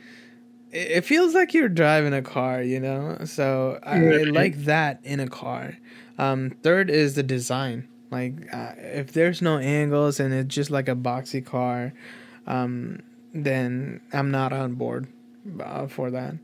[0.70, 3.18] it feels like you're driving a car, you know.
[3.24, 5.78] So I, I like that in a car.
[6.18, 7.88] Um, third is the design.
[8.10, 11.92] Like uh, if there's no angles and it's just like a boxy car,
[12.46, 13.02] um,
[13.34, 15.08] then I'm not on board
[15.62, 16.34] uh, for that.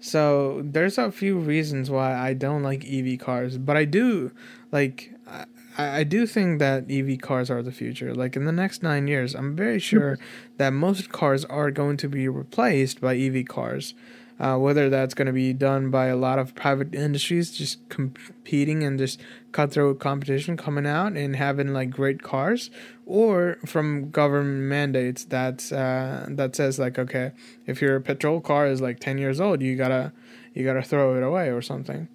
[0.00, 4.30] So there's a few reasons why I don't like EV cars, but I do
[4.70, 5.12] like.
[5.26, 5.44] I,
[5.80, 8.12] I do think that EV cars are the future.
[8.14, 10.18] Like in the next nine years, I'm very sure
[10.56, 13.94] that most cars are going to be replaced by EV cars.
[14.40, 18.84] Uh, whether that's going to be done by a lot of private industries just competing
[18.84, 19.20] and just
[19.50, 22.70] cutthroat competition coming out and having like great cars,
[23.04, 27.32] or from government mandates that's uh, that says like okay,
[27.66, 30.12] if your petrol car is like ten years old, you gotta
[30.54, 32.06] you gotta throw it away or something.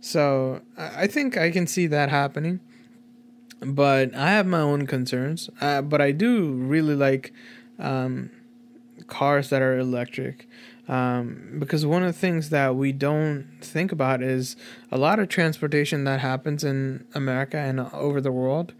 [0.00, 2.60] So I think I can see that happening.
[3.62, 5.50] But I have my own concerns.
[5.60, 7.32] Uh, but I do really like
[7.78, 8.30] um,
[9.06, 10.48] cars that are electric.
[10.90, 14.56] Um, because one of the things that we don't think about is
[14.90, 18.74] a lot of transportation that happens in America and over the world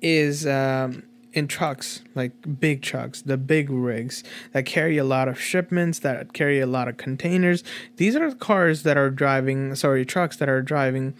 [0.00, 5.40] is um, in trucks, like big trucks, the big rigs that carry a lot of
[5.40, 7.62] shipments, that carry a lot of containers.
[7.96, 11.14] These are cars that are driving, sorry, trucks that are driving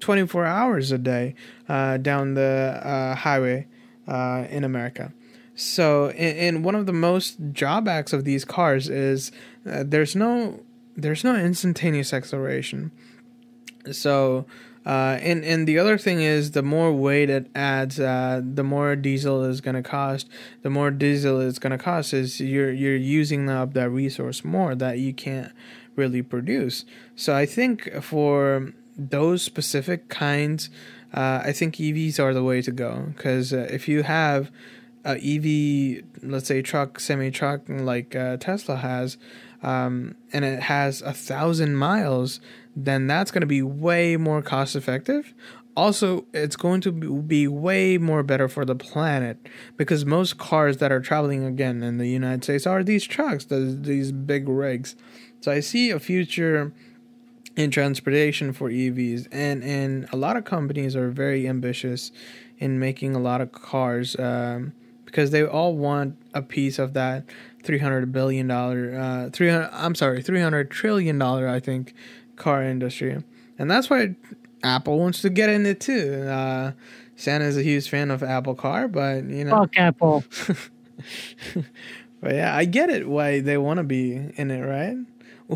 [0.00, 1.34] 24 hours a day
[1.68, 3.66] uh, down the uh, highway
[4.08, 5.12] uh, in America.
[5.56, 9.32] So, and, and, one of the most drawbacks of these cars is
[9.68, 10.60] uh, there's no
[10.96, 12.90] there's no instantaneous acceleration.
[13.92, 14.46] So,
[14.84, 18.96] uh, and and the other thing is the more weight it adds, uh, the more
[18.96, 20.28] diesel is to cost.
[20.62, 24.98] The more diesel going to cost is you're you're using up that resource more that
[24.98, 25.52] you can't
[25.96, 26.84] really produce.
[27.14, 30.70] So I think for those specific kinds,
[31.12, 34.50] uh, I think EVs are the way to go because uh, if you have
[35.04, 39.16] a EV, let's say truck, semi truck like uh, Tesla has,
[39.62, 42.40] um, and it has a thousand miles
[42.76, 45.32] then that's going to be way more cost effective.
[45.74, 49.38] Also, it's going to be way more better for the planet
[49.76, 54.12] because most cars that are traveling again in the United States are these trucks, these
[54.12, 54.94] big rigs.
[55.40, 56.72] So I see a future
[57.56, 62.10] in transportation for EVs, and and a lot of companies are very ambitious
[62.58, 64.72] in making a lot of cars um,
[65.04, 67.24] because they all want a piece of that
[67.66, 69.70] three hundred billion dollar, uh, three hundred.
[69.72, 71.48] I'm sorry, three hundred trillion dollar.
[71.48, 71.92] I think
[72.36, 73.22] car industry,
[73.58, 74.14] and that's why
[74.62, 76.22] Apple wants to get in it too.
[76.22, 76.72] Uh,
[77.16, 80.24] Santa's a huge fan of Apple Car, but you know, fuck Apple.
[82.20, 84.96] but yeah, I get it why they want to be in it, right?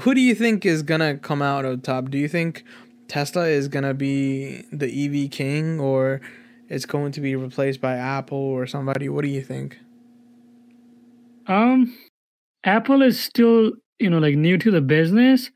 [0.03, 2.11] Who do you think is gonna come out of top?
[2.11, 2.65] Do you think
[3.09, 6.21] Tesla is gonna be the EV king, or
[6.69, 9.09] it's going to be replaced by Apple or somebody?
[9.09, 9.79] What do you think?
[11.51, 11.99] Um,
[12.65, 15.51] Apple is still you know like new to the business,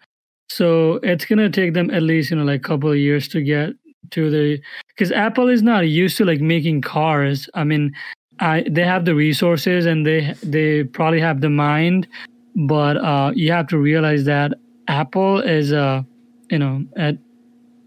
[0.50, 3.40] so it's gonna take them at least you know like a couple of years to
[3.40, 3.70] get
[4.11, 7.48] to the because Apple is not used to like making cars.
[7.54, 7.94] I mean,
[8.40, 12.09] I they have the resources and they they probably have the mind,
[12.57, 14.52] but uh, you have to realize that
[14.88, 16.04] Apple is a
[16.50, 17.16] you know at,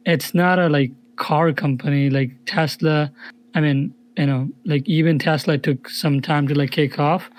[0.06, 3.12] it's not a like car company like Tesla.
[3.54, 7.30] I mean, you know, like even Tesla took some time to like kick off,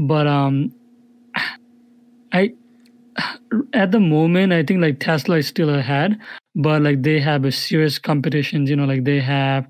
[0.00, 0.74] but um,
[2.32, 2.52] I
[3.74, 6.18] at the moment i think like tesla is still ahead
[6.54, 9.66] but like they have a serious competition you know like they have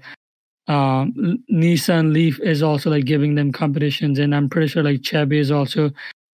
[0.68, 1.12] um
[1.50, 5.50] nissan leaf is also like giving them competitions and i'm pretty sure like Chevy is
[5.50, 5.90] also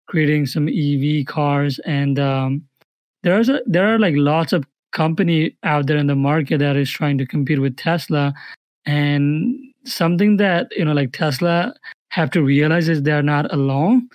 [0.08, 2.62] creating some ev cars and um
[3.22, 6.90] there's a there are like lots of company out there in the market that is
[6.90, 8.34] trying to compete with tesla
[8.84, 9.56] and
[9.86, 11.74] something that you know like tesla
[12.10, 14.08] have to realize is they're not alone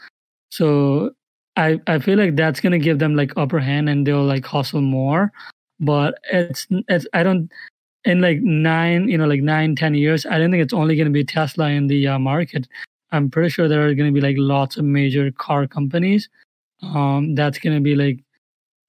[0.49, 1.11] so
[1.57, 4.81] I I feel like that's gonna give them like upper hand and they'll like hustle
[4.81, 5.31] more.
[5.79, 7.51] But it's it's I don't
[8.05, 11.09] in like nine you know like nine ten years I don't think it's only gonna
[11.09, 12.67] be Tesla in the uh, market.
[13.11, 16.29] I'm pretty sure there are gonna be like lots of major car companies.
[16.81, 18.19] Um, that's gonna be like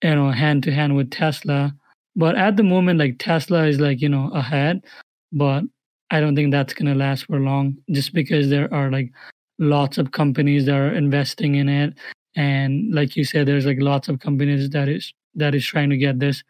[0.03, 1.75] you know hand to hand with Tesla.
[2.16, 4.85] But at the moment, like Tesla is like you know ahead,
[5.33, 5.64] but
[6.12, 7.79] I don't think that's gonna last for long.
[7.90, 9.11] Just because there are like
[9.59, 11.94] lots of companies that are investing in it.
[12.37, 15.96] And like you said there's like lots of companies that is that is trying to
[15.96, 16.44] get this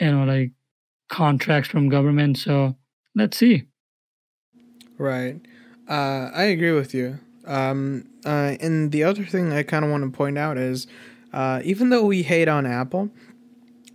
[0.00, 0.50] you know like
[1.08, 2.36] contracts from government.
[2.36, 2.76] So
[3.14, 3.64] let's see.
[4.98, 5.40] Right.
[5.88, 7.20] Uh i agree with you.
[7.46, 10.88] Um uh and the other thing i kind of want to point out is
[11.32, 13.10] uh even though we hate on apple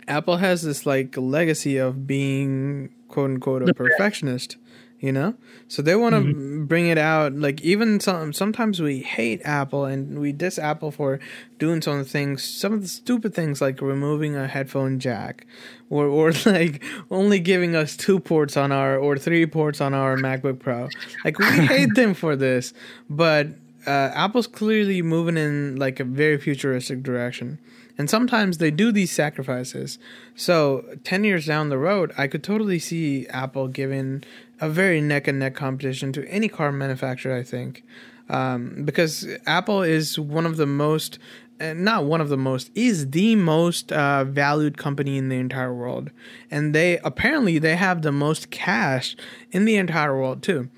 [0.07, 4.55] apple has this like legacy of being quote unquote a perfectionist
[5.01, 5.33] you know?
[5.67, 6.65] So they want to mm-hmm.
[6.65, 11.19] bring it out like even some sometimes we hate apple and we diss apple for
[11.57, 15.45] doing some things some of the stupid things like removing a headphone jack
[15.89, 20.15] or or like only giving us two ports on our or three ports on our
[20.17, 20.87] macbook pro.
[21.25, 22.73] Like we hate them for this
[23.09, 23.47] but
[23.87, 27.57] uh, apple's clearly moving in like a very futuristic direction
[28.01, 29.99] and sometimes they do these sacrifices.
[30.33, 34.23] So, 10 years down the road, I could totally see Apple giving
[34.59, 37.83] a very neck and neck competition to any car manufacturer, I think.
[38.27, 41.19] Um, because Apple is one of the most,
[41.59, 45.71] eh, not one of the most, is the most uh, valued company in the entire
[45.71, 46.09] world.
[46.49, 49.15] And they apparently they have the most cash
[49.51, 50.71] in the entire world too.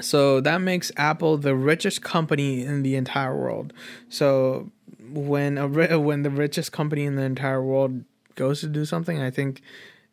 [0.00, 3.74] So that makes Apple the richest company in the entire world.
[4.08, 4.70] So
[5.12, 9.30] when a when the richest company in the entire world goes to do something, I
[9.30, 9.62] think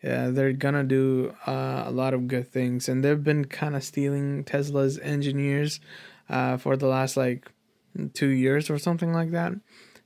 [0.03, 3.83] yeah, they're gonna do uh, a lot of good things, and they've been kind of
[3.83, 5.79] stealing Tesla's engineers
[6.29, 7.51] uh, for the last like
[8.13, 9.53] two years or something like that.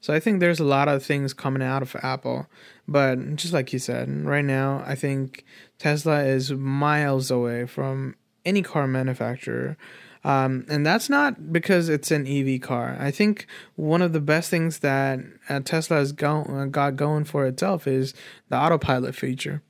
[0.01, 2.47] So I think there's a lot of things coming out of Apple,
[2.87, 5.43] but just like you said, right now I think
[5.77, 9.77] Tesla is miles away from any car manufacturer.
[10.23, 12.97] Um, and that's not because it's an EV car.
[12.99, 17.23] I think one of the best things that uh, Tesla has go- uh, got going
[17.23, 18.13] for itself is
[18.49, 19.61] the autopilot feature.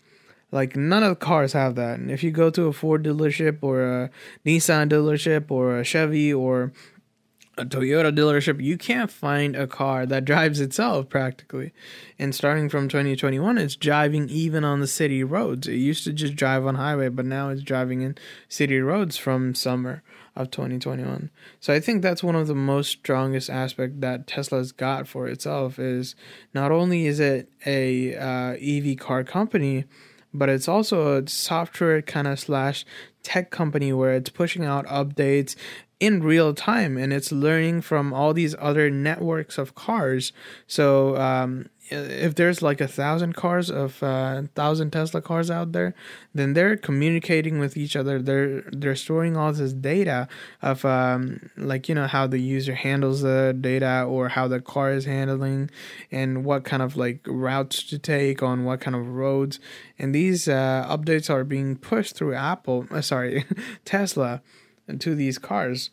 [0.51, 1.99] Like none of the cars have that.
[1.99, 4.09] And if you go to a Ford dealership or a
[4.45, 6.71] Nissan dealership or a Chevy or
[7.59, 11.73] a Toyota dealership, you can't find a car that drives itself practically.
[12.17, 15.67] And starting from 2021, it's driving even on the city roads.
[15.67, 18.17] It used to just drive on highway, but now it's driving in
[18.47, 20.01] city roads from summer
[20.35, 21.29] of 2021.
[21.59, 25.77] So I think that's one of the most strongest aspect that Tesla's got for itself
[25.77, 26.15] is
[26.53, 29.83] not only is it a uh, EV car company,
[30.33, 32.85] but it's also a software kind of slash
[33.23, 35.55] tech company where it's pushing out updates
[35.99, 40.31] in real time and it's learning from all these other networks of cars.
[40.65, 45.93] So um, if there's like a thousand cars of uh, thousand tesla cars out there
[46.33, 50.27] then they're communicating with each other they're they're storing all this data
[50.61, 54.91] of um, like you know how the user handles the data or how the car
[54.91, 55.69] is handling
[56.11, 59.59] and what kind of like routes to take on what kind of roads
[59.97, 63.45] and these uh, updates are being pushed through apple uh, sorry
[63.85, 64.41] tesla
[64.97, 65.91] to these cars.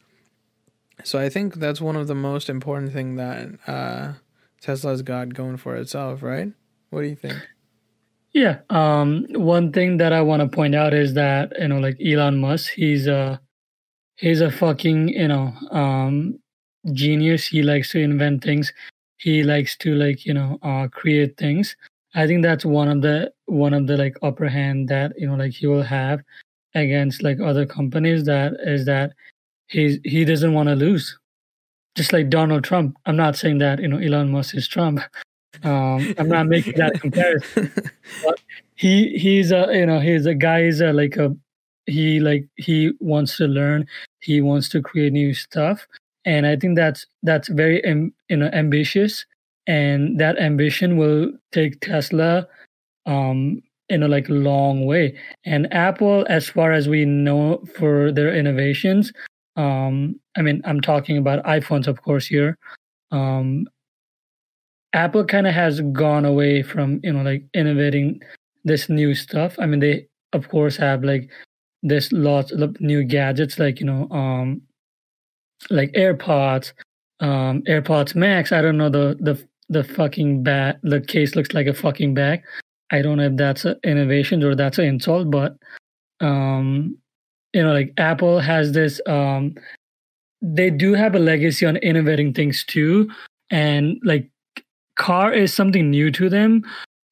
[1.05, 4.13] So I think that's one of the most important thing that uh,
[4.61, 6.53] Tesla's got going for itself, right?
[6.91, 7.37] What do you think?
[8.33, 8.59] Yeah.
[8.71, 12.39] Um, one thing that I want to point out is that you know, like Elon
[12.39, 13.41] Musk, he's a
[14.17, 16.39] he's a fucking you know um,
[16.93, 17.47] genius.
[17.47, 18.73] He likes to invent things.
[19.19, 21.77] He likes to like you know uh, create things.
[22.15, 25.37] I think that's one of the one of the like upper hand that you know
[25.37, 26.21] like he will have
[26.75, 29.13] against like other companies that is that
[29.69, 31.19] he's he doesn't want to lose
[31.97, 35.01] just like donald trump i'm not saying that you know elon musk is trump
[35.65, 37.73] um, i'm not making that comparison
[38.23, 38.41] but
[38.75, 41.35] he he's a you know he's a guy is a like a
[41.87, 43.87] he like he wants to learn
[44.21, 45.87] he wants to create new stuff
[46.25, 47.83] and i think that's that's very
[48.29, 49.25] you know ambitious
[49.67, 52.47] and that ambition will take tesla
[53.07, 55.19] um in a like long way.
[55.45, 59.13] And Apple, as far as we know, for their innovations,
[59.57, 62.59] um, I mean, I'm talking about iPhones, of course, here.
[63.11, 63.67] Um,
[64.93, 68.21] Apple kind of has gone away from you know like innovating
[68.65, 69.57] this new stuff.
[69.59, 71.31] I mean, they of course have like
[71.83, 74.63] this lots of new gadgets, like you know, um,
[75.71, 76.73] like AirPods,
[77.21, 78.53] um, AirPods Max.
[78.53, 80.77] I don't know the the the fucking bag.
[80.83, 82.43] The case looks like a fucking bag.
[82.91, 85.57] I don't know if that's an innovation or that's an insult, but
[86.21, 86.97] um,
[87.53, 89.01] you know, like Apple has this.
[89.07, 89.55] Um,
[90.43, 93.11] they do have a legacy on innovating things too,
[93.51, 94.31] and like
[94.97, 96.63] car is something new to them.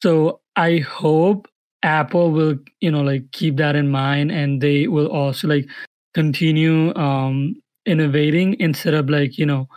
[0.02, 1.48] So I hope
[1.82, 5.66] Apple will, you know, like keep that in mind, and they will also like
[6.14, 7.56] continue um,
[7.86, 9.68] innovating instead of like you know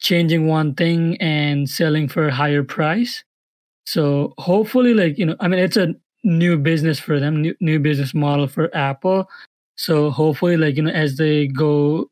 [0.00, 3.24] changing one thing and selling for a higher price
[3.86, 7.78] so hopefully, like you know, I mean, it's a new business for them, new new
[7.78, 9.28] business model for Apple.
[9.76, 12.10] So hopefully, like you know, as they go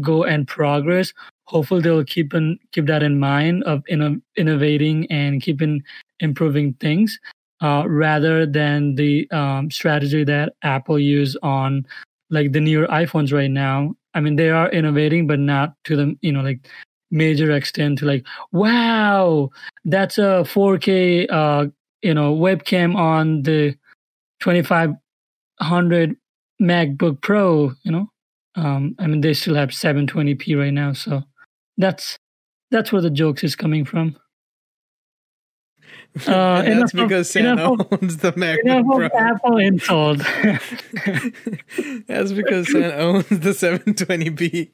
[0.00, 1.12] go and progress,
[1.44, 5.82] hopefully they'll keep in, keep that in mind of inno- innovating and keeping
[6.20, 7.18] improving things,
[7.60, 11.86] uh, rather than the um, strategy that Apple use on
[12.30, 13.94] like the newer iPhones right now.
[14.14, 16.68] I mean, they are innovating, but not to the you know like
[17.10, 19.48] major extent to like wow
[19.86, 21.66] that's a 4k uh
[22.02, 23.74] you know webcam on the
[24.40, 26.16] 2500
[26.60, 28.10] macbook pro you know
[28.58, 31.22] um i mean they still have 720p right now so
[31.76, 32.18] that's
[32.70, 34.16] that's where the jokes is coming from
[36.26, 39.18] uh, that's because Sam owns the MacBook Pro.
[39.18, 40.18] Apple installed.
[42.08, 44.70] that's because Sam owns the 720p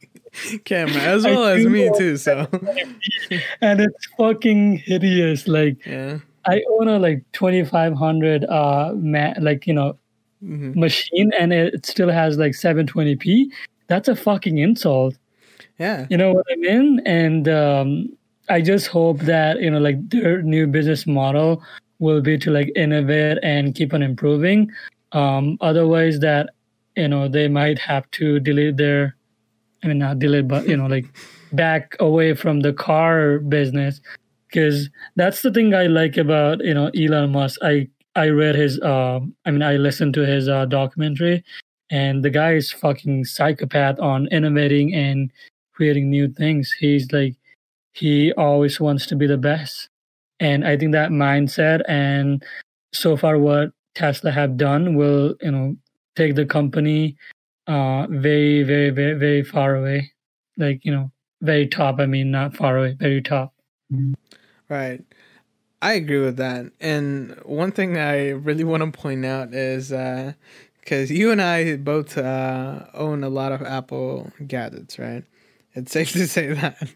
[0.64, 2.16] camera as well as me too.
[2.16, 2.48] So,
[3.60, 5.46] and it's fucking hideous.
[5.48, 9.98] Like, yeah, I own a like 2500 uh ma- like you know
[10.42, 10.78] mm-hmm.
[10.78, 13.46] machine, and it still has like 720p.
[13.94, 15.14] That's a fucking insult.
[15.78, 18.08] Yeah, you know what I mean, and um
[18.48, 21.62] I just hope that you know like their new business model
[22.00, 24.72] will be to like innovate and keep on improving.
[25.12, 26.50] Um, otherwise, that
[26.96, 29.14] you know they might have to delete their,
[29.84, 31.06] I mean not delete, but you know like
[31.52, 34.00] back away from the car business
[34.48, 37.60] because that's the thing I like about you know Elon Musk.
[37.62, 37.86] I
[38.16, 38.80] I read his.
[38.80, 41.44] Uh, I mean, I listened to his uh, documentary,
[41.94, 45.30] and the guy is fucking psychopath on innovating and
[45.72, 46.74] creating new things.
[46.80, 47.36] He's like,
[47.92, 49.88] he always wants to be the best,
[50.40, 52.42] and I think that mindset and
[52.92, 55.76] so far what Tesla have done will, you know,
[56.16, 57.16] take the company
[57.68, 60.12] uh very, very, very, very far away.
[60.56, 62.00] Like you know, very top.
[62.00, 63.54] I mean, not far away, very top.
[64.68, 65.00] Right.
[65.84, 66.72] I agree with that.
[66.80, 69.92] And one thing I really want to point out is
[70.84, 75.24] because you and I both uh, own a lot of Apple gadgets, right?
[75.72, 76.90] It's safe to say that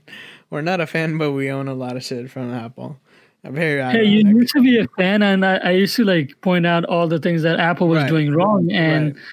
[0.51, 2.99] we're not a fan, but we own a lot of shit from Apple.
[3.45, 6.67] Very Hey, you used to be a fan, and I, I used to like point
[6.67, 8.09] out all the things that Apple was Right.
[8.09, 9.25] doing wrong, and Right.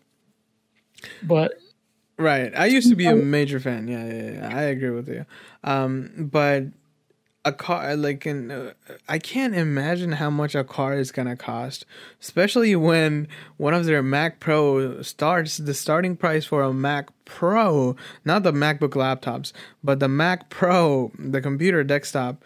[1.23, 1.53] but
[2.17, 2.53] Right.
[2.55, 3.89] I used to be a major fan.
[3.89, 4.57] Yeah, yeah, yeah.
[4.57, 5.25] I agree with you.
[5.65, 6.63] Um, but
[7.45, 8.73] a car like an uh,
[9.07, 11.85] I can't imagine how much a car is gonna cost,
[12.19, 13.27] especially when
[13.57, 15.57] one of their Mac Pro starts.
[15.57, 21.11] The starting price for a Mac Pro, not the MacBook laptops, but the Mac Pro,
[21.17, 22.43] the computer desktop,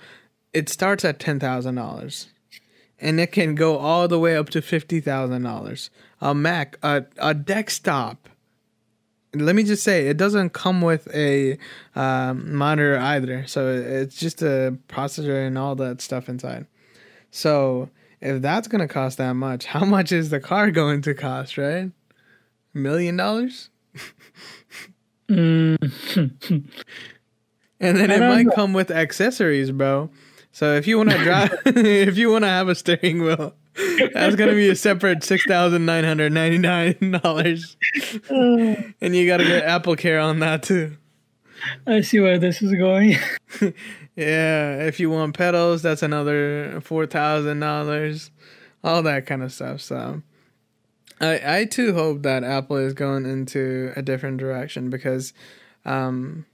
[0.53, 2.27] it starts at ten thousand dollars
[2.99, 5.89] and it can go all the way up to fifty thousand dollars.
[6.21, 8.28] A Mac, a a desktop.
[9.33, 11.57] Let me just say, it doesn't come with a
[11.95, 16.65] um, monitor either, so it's just a processor and all that stuff inside.
[17.29, 17.89] So
[18.21, 21.57] if that's gonna cost that much, how much is the car going to cost?
[21.57, 21.91] Right,
[22.73, 23.69] million dollars,
[25.29, 25.77] and
[27.79, 28.51] then it might know.
[28.55, 30.09] come with accessories, bro.
[30.51, 33.53] So if you want to drive, if you want to have a steering wheel,
[34.13, 37.77] that's gonna be a separate six thousand nine hundred ninety nine dollars,
[38.29, 40.97] and you gotta get Apple Care on that too.
[41.85, 43.17] I see where this is going.
[44.19, 48.31] Yeah, if you want pedals, that's another four thousand dollars,
[48.83, 49.79] all that kind of stuff.
[49.79, 50.21] So,
[51.21, 55.31] I I too hope that Apple is going into a different direction because,
[55.85, 56.45] um,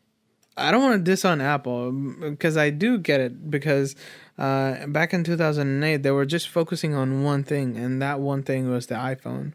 [0.57, 3.95] I don't want to diss on Apple because I do get it because,
[4.37, 8.01] uh, back in two thousand and eight they were just focusing on one thing and
[8.01, 9.53] that one thing was the iPhone,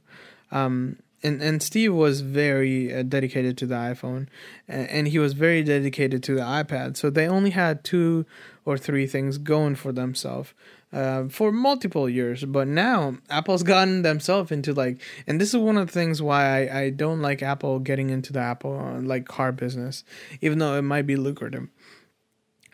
[0.51, 0.97] um.
[1.23, 4.29] And, and Steve was very uh, dedicated to the iPhone,
[4.67, 6.97] and, and he was very dedicated to the iPad.
[6.97, 8.25] So they only had two
[8.65, 10.55] or three things going for themselves
[10.93, 12.45] uh, for multiple years.
[12.45, 16.67] But now Apple's gotten themselves into like, and this is one of the things why
[16.67, 20.05] I, I don't like Apple getting into the Apple uh, like car business,
[20.41, 21.69] even though it might be lucrative.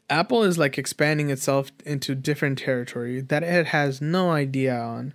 [0.08, 5.14] Apple is like expanding itself into different territory that it has no idea on.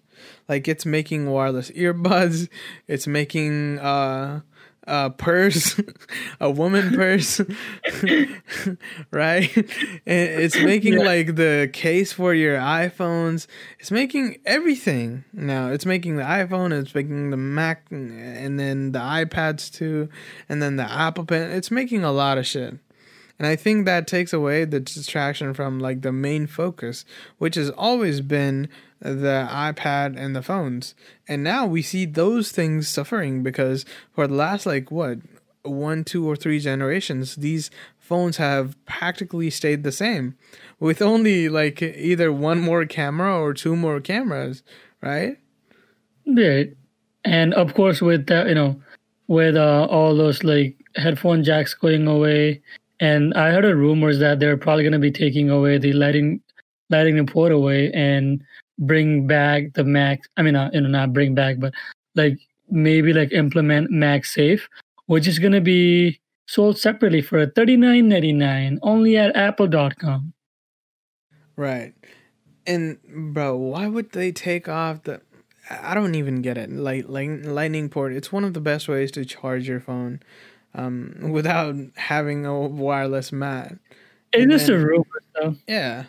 [0.50, 2.50] Like it's making wireless earbuds,
[2.88, 4.42] it's making uh
[4.88, 5.80] a purse,
[6.40, 7.40] a woman purse,
[9.12, 9.56] right?
[9.56, 11.06] And it's making Yeah.
[11.06, 13.48] like the case for your iPhones.
[13.80, 15.70] It's making everything now.
[15.70, 20.10] It's making the iPhone, it's making the Mac, and then the iPads too,
[20.50, 21.52] and then the Apple Pen.
[21.52, 22.78] It's making a lot of shit.
[23.40, 27.06] And I think that takes away the distraction from like the main focus,
[27.40, 28.70] which has always been
[29.02, 30.96] the iPad and the phones.
[31.28, 35.20] And now we see those things suffering because for the last like what
[35.64, 40.36] one, two, or three generations, these phones have practically stayed the same,
[40.80, 44.64] with only like either one more camera or two more cameras,
[45.02, 45.38] right?
[46.26, 46.76] Right.
[47.24, 48.82] And of course, with that, you know,
[49.28, 52.62] with uh, all those like headphone jacks going away,
[53.00, 56.42] and I heard rumors that they're probably going to be taking away the lighting,
[56.90, 58.44] lighting port away and
[58.82, 60.22] bring back the Mac.
[60.38, 61.74] I mean, uh, you know, not bring back, but
[62.16, 62.38] like
[62.70, 64.62] maybe like implement MagSafe,
[65.06, 70.34] which is going to be sold separately for thirty nine ninety nine only at Apple.com.
[71.56, 71.94] Right.
[72.68, 72.98] And
[73.34, 75.22] bro, why would they take off the
[75.70, 76.70] I don't even get it.
[76.72, 80.22] Like, like lightning port, it's one of the best ways to charge your phone
[80.74, 83.74] um without having a wireless mat.
[84.34, 85.06] It's And just a rumor,
[85.36, 85.56] though.
[85.68, 86.06] Yeah.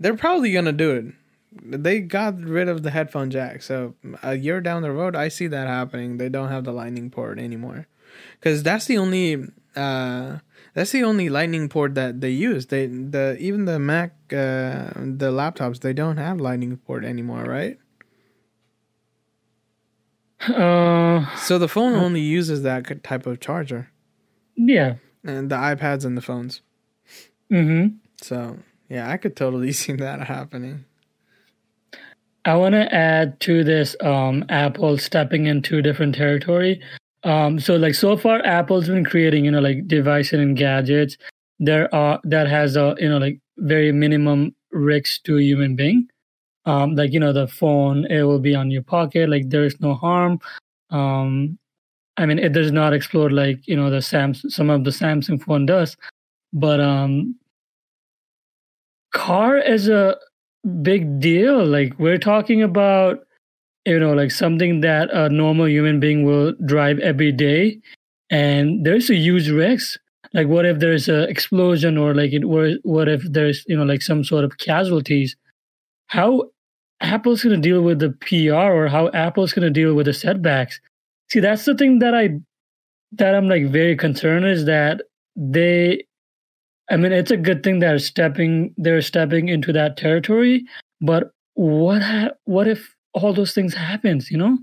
[0.00, 1.04] They're probably going to do it.
[1.52, 3.62] They got rid of the headphone jack.
[3.62, 6.16] So, a year down the road, I see that happening.
[6.18, 7.86] They don't have the lightning port anymore.
[8.40, 9.46] Cuz that's the only
[9.76, 10.38] uh
[10.74, 12.66] that's the only lightning port that they use.
[12.66, 17.78] They the even the Mac uh the laptops, they don't have lightning port anymore, right?
[20.48, 23.90] Uh, So the phone only uses that type of charger,
[24.56, 24.94] yeah.
[25.22, 26.62] and the iPads and the phones.
[27.52, 27.96] Mm-hmm.
[28.22, 30.84] So yeah, I could totally see that happening.
[32.50, 36.80] I want to add to this um, Apple stepping into different territory.
[37.22, 41.16] Um, so like so far, Apple's been creating you know like devices and gadgets
[41.60, 46.08] there are that has a you know like very minimum risk to a human being.
[46.66, 49.80] um, like you know the phone it will be on your pocket like there is
[49.80, 50.38] no harm
[50.90, 51.58] um,
[52.18, 55.42] i mean it does not explode like you know the Samsung, some of the samsung
[55.42, 55.96] phone does
[56.52, 57.34] but um
[59.12, 60.16] car is a
[60.82, 61.64] big deal.
[61.64, 63.20] Like we're talking about
[63.86, 67.80] you know like something that a normal human being will drive every day.
[68.30, 69.98] And there's a huge risk.
[70.32, 74.02] Like what if there's a explosion or like it what if there's you know like
[74.02, 75.36] some sort of casualties?
[76.06, 76.50] How
[77.00, 80.12] Apple's going to deal with the PR or how Apple's going to deal with the
[80.12, 80.80] setbacks.
[81.30, 82.30] See, that's the thing that I
[83.12, 85.02] that I'm like very concerned is that
[85.36, 86.04] they
[86.90, 90.64] I mean it's a good thing they're stepping they're stepping into that territory,
[91.00, 94.58] but what ha- what if all those things happens, you know?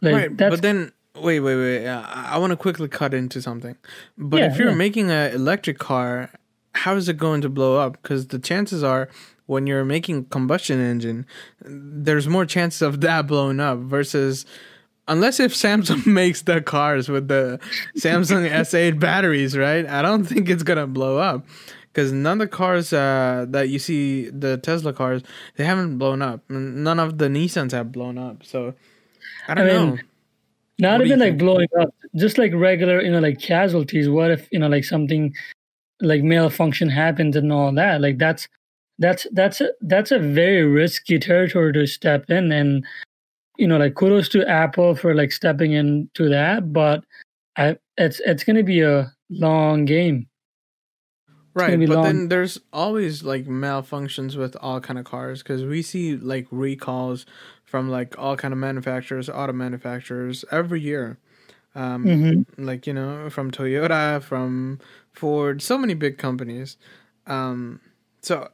[0.00, 1.88] Like, right, but then wait, wait, wait.
[1.88, 3.76] I, I want to quickly cut into something.
[4.16, 4.74] But yeah, if you're yeah.
[4.74, 6.30] making an electric car,
[6.74, 8.00] how is it going to blow up?
[8.00, 9.08] Because the chances are
[9.46, 11.26] when you're making combustion engine,
[11.62, 14.46] there's more chances of that blowing up versus
[15.08, 17.58] unless if Samsung makes the cars with the
[17.96, 19.86] Samsung S8 batteries, right?
[19.86, 21.46] I don't think it's gonna blow up
[21.92, 25.22] because none of the cars uh, that you see, the Tesla cars,
[25.56, 26.48] they haven't blown up.
[26.48, 28.44] None of the Nissans have blown up.
[28.44, 28.74] So
[29.48, 29.98] I don't I mean, know.
[30.80, 31.38] Not what even like think?
[31.40, 34.08] blowing up, just like regular, you know, like casualties.
[34.08, 35.34] What if you know, like something
[36.00, 38.00] like malfunction happens and all that?
[38.00, 38.46] Like that's
[39.00, 42.84] that's that's a that's a very risky territory to step in and
[43.58, 47.04] you know like kudos to apple for like stepping into that but
[47.56, 50.28] I, it's it's going to be a long game
[51.54, 52.04] right but long.
[52.04, 57.26] then there's always like malfunctions with all kind of cars because we see like recalls
[57.64, 61.18] from like all kind of manufacturers auto manufacturers every year
[61.74, 62.64] um mm-hmm.
[62.64, 64.78] like you know from toyota from
[65.12, 66.76] ford so many big companies
[67.26, 67.80] um
[68.22, 68.48] so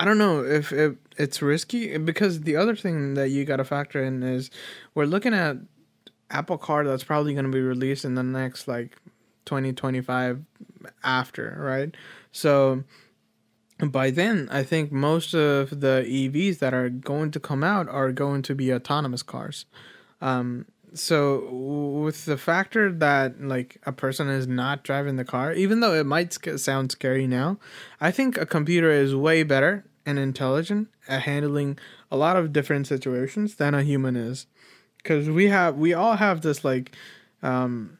[0.00, 3.64] I don't know if it, it's risky because the other thing that you got to
[3.64, 4.50] factor in is
[4.94, 5.58] we're looking at
[6.30, 8.96] Apple Car that's probably going to be released in the next like
[9.44, 10.42] 2025
[11.04, 11.94] after, right?
[12.32, 12.82] So
[13.78, 18.10] by then, I think most of the EVs that are going to come out are
[18.10, 19.66] going to be autonomous cars.
[20.22, 25.80] Um, so with the factor that like a person is not driving the car even
[25.80, 27.58] though it might sound scary now
[28.00, 31.78] i think a computer is way better and intelligent at handling
[32.10, 34.46] a lot of different situations than a human is.
[34.96, 36.94] Because we have we all have this like
[37.42, 37.98] um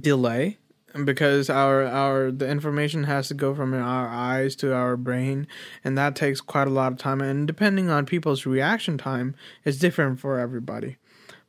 [0.00, 0.58] delay
[1.04, 5.46] because our our the information has to go from our eyes to our brain
[5.84, 9.34] and that takes quite a lot of time and depending on people's reaction time
[9.64, 10.96] is different for everybody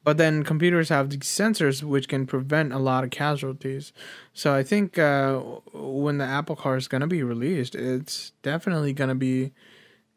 [0.04, 3.93] but then computers have these sensors which can prevent a lot of casualties.
[4.34, 5.39] So I think uh,
[5.74, 9.51] when the Apple car is going to be released, it's definitely going to be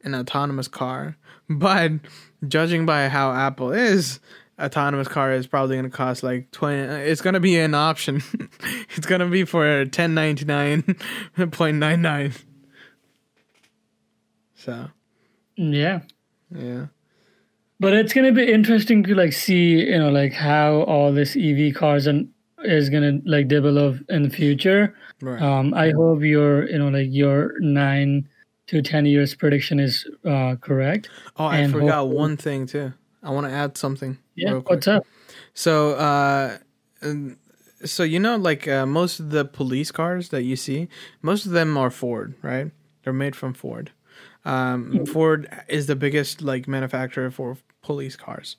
[0.03, 1.16] an autonomous car.
[1.49, 1.93] But
[2.49, 4.18] judging by how Apple is,
[4.61, 6.76] autonomous car is probably going to cost like 20
[7.09, 8.20] it's going to be an option.
[8.97, 12.43] it's going to be for 1099.99.
[14.59, 14.89] So,
[15.57, 16.01] yeah.
[16.51, 16.87] Yeah
[17.81, 21.74] but it's gonna be interesting to like see you know like how all this ev
[21.74, 22.29] cars and
[22.64, 24.95] is gonna like develop in the future.
[25.22, 25.41] Right.
[25.41, 28.29] um i hope your you know like your nine
[28.66, 31.09] to 10 years prediction is uh correct.
[31.37, 32.93] Oh i and forgot one thing too.
[33.22, 35.07] I want to add something yeah what's up?
[35.55, 36.59] So uh
[37.85, 40.89] so you know like uh, most of the police cars that you see
[41.22, 42.70] most of them are ford right?
[43.05, 43.93] They're made from ford
[44.47, 45.07] um.
[45.07, 48.57] Ford is the biggest like manufacturer for police cars.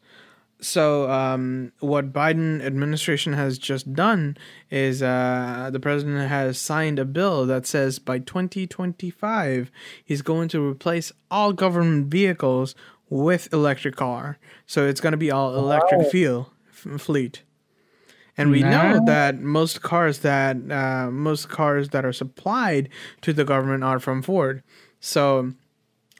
[0.59, 4.37] So um, what Biden administration has just done
[4.71, 9.71] is uh, the president has signed a bill that says by 2025
[10.03, 12.73] he's going to replace all government vehicles
[13.09, 14.39] with electric car.
[14.65, 16.09] So it's going to be all electric wow.
[16.09, 17.43] feel f- fleet.
[18.39, 22.89] And we know that most cars that uh, most cars that are supplied
[23.21, 24.61] to the government are from Ford.
[24.99, 25.53] So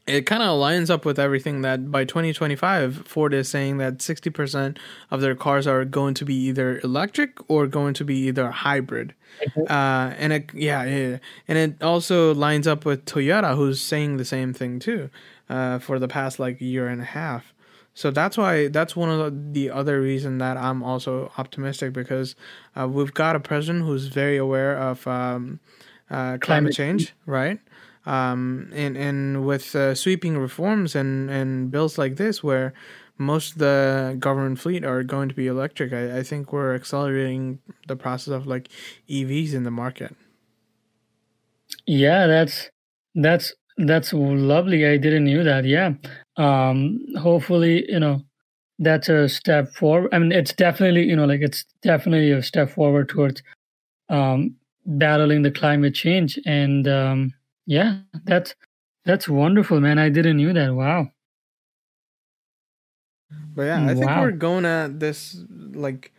[0.08, 4.78] it kind of lines up with everything that by 2025 Ford is saying that 60%
[5.12, 9.14] of their cars are going to be either electric or going to be either hybrid.
[9.46, 9.72] Mm-hmm.
[9.72, 14.26] Uh, and it yeah, yeah, and it also lines up with Toyota who's saying the
[14.26, 15.10] same thing too
[15.50, 17.54] uh, for the past like year and a half.
[17.94, 22.36] So that's why that's one of the other reason that I'm also optimistic because
[22.80, 25.60] uh, we've got a president who's very aware of um,
[26.10, 27.60] uh, climate, climate change, right?
[28.08, 32.74] Um, and and with uh, sweeping reforms and and bills like this, where
[33.18, 37.60] most of the government fleet are going to be electric, I, I think we're accelerating
[37.88, 38.70] the process of like
[39.10, 40.16] EVs in the market.
[41.86, 42.70] Yeah, that's
[43.16, 44.88] that's that's lovely.
[44.88, 45.66] I didn't knew that.
[45.66, 45.94] Yeah.
[46.38, 48.22] Um, hopefully, you know,
[48.80, 50.14] that's a step forward.
[50.14, 53.44] I mean, it's definitely, you know, like it's definitely a step forward towards
[54.10, 54.56] um,
[54.86, 56.40] battling the climate change.
[56.46, 57.34] And um,
[57.68, 58.56] yeah, that's
[59.06, 60.00] that's wonderful, man.
[60.00, 60.74] I didn't knew that.
[60.74, 61.12] Wow.
[63.54, 64.22] But yeah, I think wow.
[64.22, 66.14] we're going at this like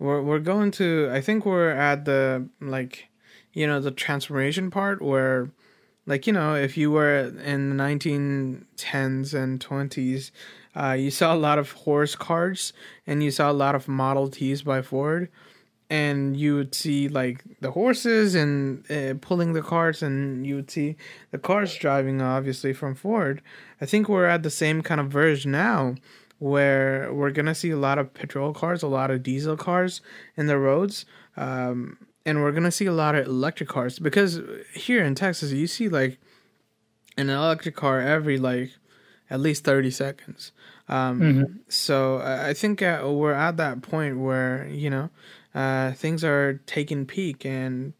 [0.00, 3.08] we're we're going to I think we're at the like
[3.52, 5.50] you know the transformation part where
[6.06, 10.30] like you know if you were in the 1910s and 20s
[10.74, 12.72] uh, you saw a lot of horse cars
[13.06, 15.28] and you saw a lot of model t's by ford
[15.90, 20.70] and you would see like the horses and uh, pulling the carts and you would
[20.70, 20.96] see
[21.32, 23.42] the cars driving obviously from ford
[23.80, 25.94] i think we're at the same kind of verge now
[26.38, 30.00] where we're gonna see a lot of petrol cars a lot of diesel cars
[30.36, 31.04] in the roads
[31.36, 34.40] um, and we're gonna see a lot of electric cars because
[34.74, 36.18] here in Texas you see like
[37.16, 38.70] an electric car every like
[39.28, 40.52] at least 30 seconds
[40.88, 41.44] um, mm-hmm.
[41.68, 45.10] so i think uh, we're at that point where you know
[45.54, 47.92] uh, things are taking peak and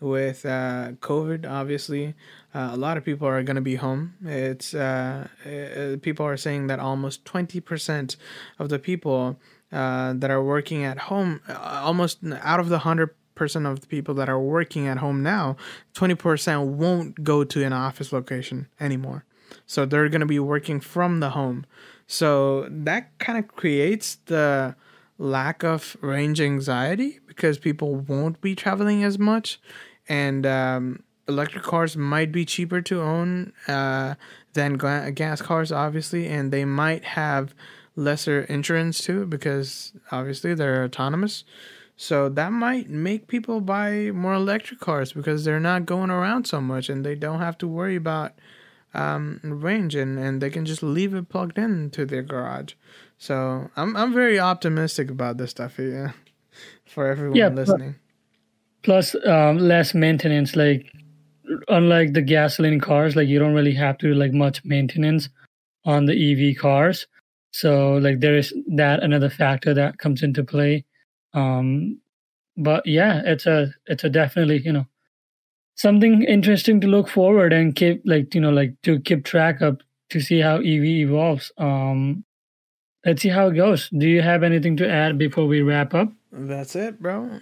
[0.00, 2.14] with uh, covid obviously
[2.54, 6.36] uh, a lot of people are going to be home it's uh, uh, people are
[6.36, 8.16] saying that almost 20%
[8.60, 9.36] of the people
[9.70, 14.28] that are working at home almost out of the 100 percent of the people that
[14.28, 15.56] are working at home now,
[15.94, 19.24] 20% won't go to an office location anymore.
[19.64, 21.64] So they're going to be working from the home.
[22.06, 24.74] So that kind of creates the
[25.18, 29.60] lack of range anxiety because people won't be traveling as much.
[30.08, 34.14] And um, electric cars might be cheaper to own uh,
[34.54, 36.26] than gas cars, obviously.
[36.26, 37.54] And they might have
[37.96, 41.44] lesser insurance too because obviously they're autonomous.
[41.96, 46.60] So that might make people buy more electric cars because they're not going around so
[46.60, 48.34] much and they don't have to worry about
[48.94, 52.74] um, range and, and they can just leave it plugged in to their garage.
[53.18, 56.14] So I'm I'm very optimistic about this stuff here
[56.86, 57.96] for everyone yeah, listening.
[58.82, 60.56] Plus, um, less maintenance.
[60.56, 60.90] Like
[61.68, 65.28] unlike the gasoline cars, like you don't really have to do like much maintenance
[65.84, 67.06] on the EV cars.
[67.50, 70.84] So like there is that another factor that comes into play
[71.34, 72.00] um,
[72.56, 74.86] but yeah, it's a it's a definitely you know
[75.76, 79.80] something interesting to look forward and keep like you know like to keep track of
[80.10, 81.52] to see how EV evolves.
[81.58, 82.24] Um,
[83.08, 83.88] let's see how it goes.
[83.88, 86.12] Do you have anything to add before we wrap up?
[86.30, 87.26] That's it, bro.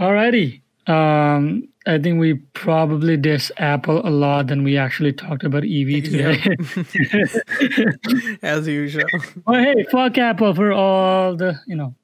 [0.00, 0.62] Alrighty.
[0.88, 6.02] Um, I think we probably diss Apple a lot than we actually talked about EV
[6.02, 6.42] today.
[8.42, 9.04] As usual.
[9.46, 11.94] Well, hey, fuck Apple for all the you know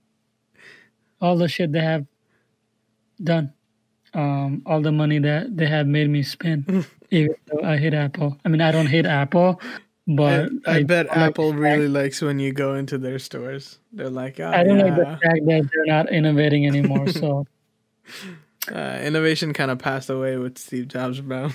[1.20, 2.06] all the shit they have
[3.22, 3.52] done,
[4.14, 6.86] um, all the money that they have made me spend.
[7.10, 8.38] even though I hate Apple.
[8.44, 9.60] I mean, I don't hate Apple,
[10.06, 13.78] but I, I, I bet Apple like really likes when you go into their stores.
[13.92, 14.84] They're like, oh, I don't yeah.
[14.84, 17.08] like the fact that they're not innovating anymore.
[17.08, 17.46] so.
[18.72, 21.50] Uh, innovation kind of passed away with Steve Jobs, bro.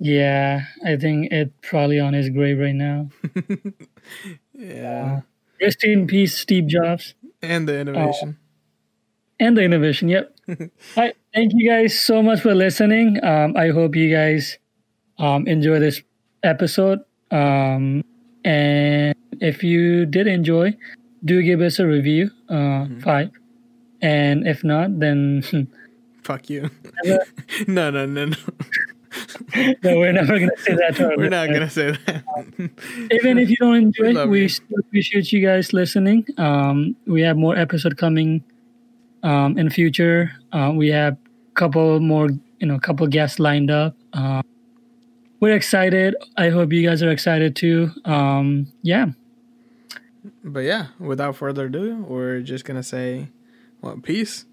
[0.00, 3.08] Yeah, I think it's probably on his grave right now.
[4.52, 5.18] yeah.
[5.18, 5.20] Uh,
[5.62, 7.14] rest in peace, Steve Jobs.
[7.40, 8.30] And the innovation.
[8.30, 10.08] Uh, and the innovation.
[10.08, 10.36] Yep.
[10.48, 10.66] All
[10.96, 11.16] right.
[11.32, 13.22] Thank you guys so much for listening.
[13.24, 14.58] Um, I hope you guys
[15.18, 16.02] um, enjoy this
[16.42, 17.00] episode.
[17.34, 18.04] Um,
[18.44, 20.76] and if you did enjoy,
[21.24, 23.00] do give us a review, uh, mm-hmm.
[23.00, 23.30] five.
[24.00, 25.42] And if not, then
[26.22, 26.70] fuck you.
[27.66, 28.36] no, no, no, no.
[29.82, 30.96] no, we're never gonna say that.
[30.96, 32.24] To we're not gonna say that.
[33.10, 36.26] Even if you don't enjoy, we, we still appreciate you guys listening.
[36.36, 38.42] Um, we have more episode coming
[39.22, 40.32] um, in future.
[40.52, 42.28] Uh, we have a couple more,
[42.58, 43.94] you know, a couple guests lined up.
[44.12, 44.42] Uh,
[45.40, 46.16] we're excited.
[46.36, 47.90] I hope you guys are excited too.
[48.04, 49.08] Um, yeah.
[50.42, 53.28] But yeah, without further ado, we're just gonna say,
[53.80, 54.46] well, peace.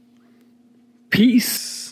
[1.09, 1.90] Peace.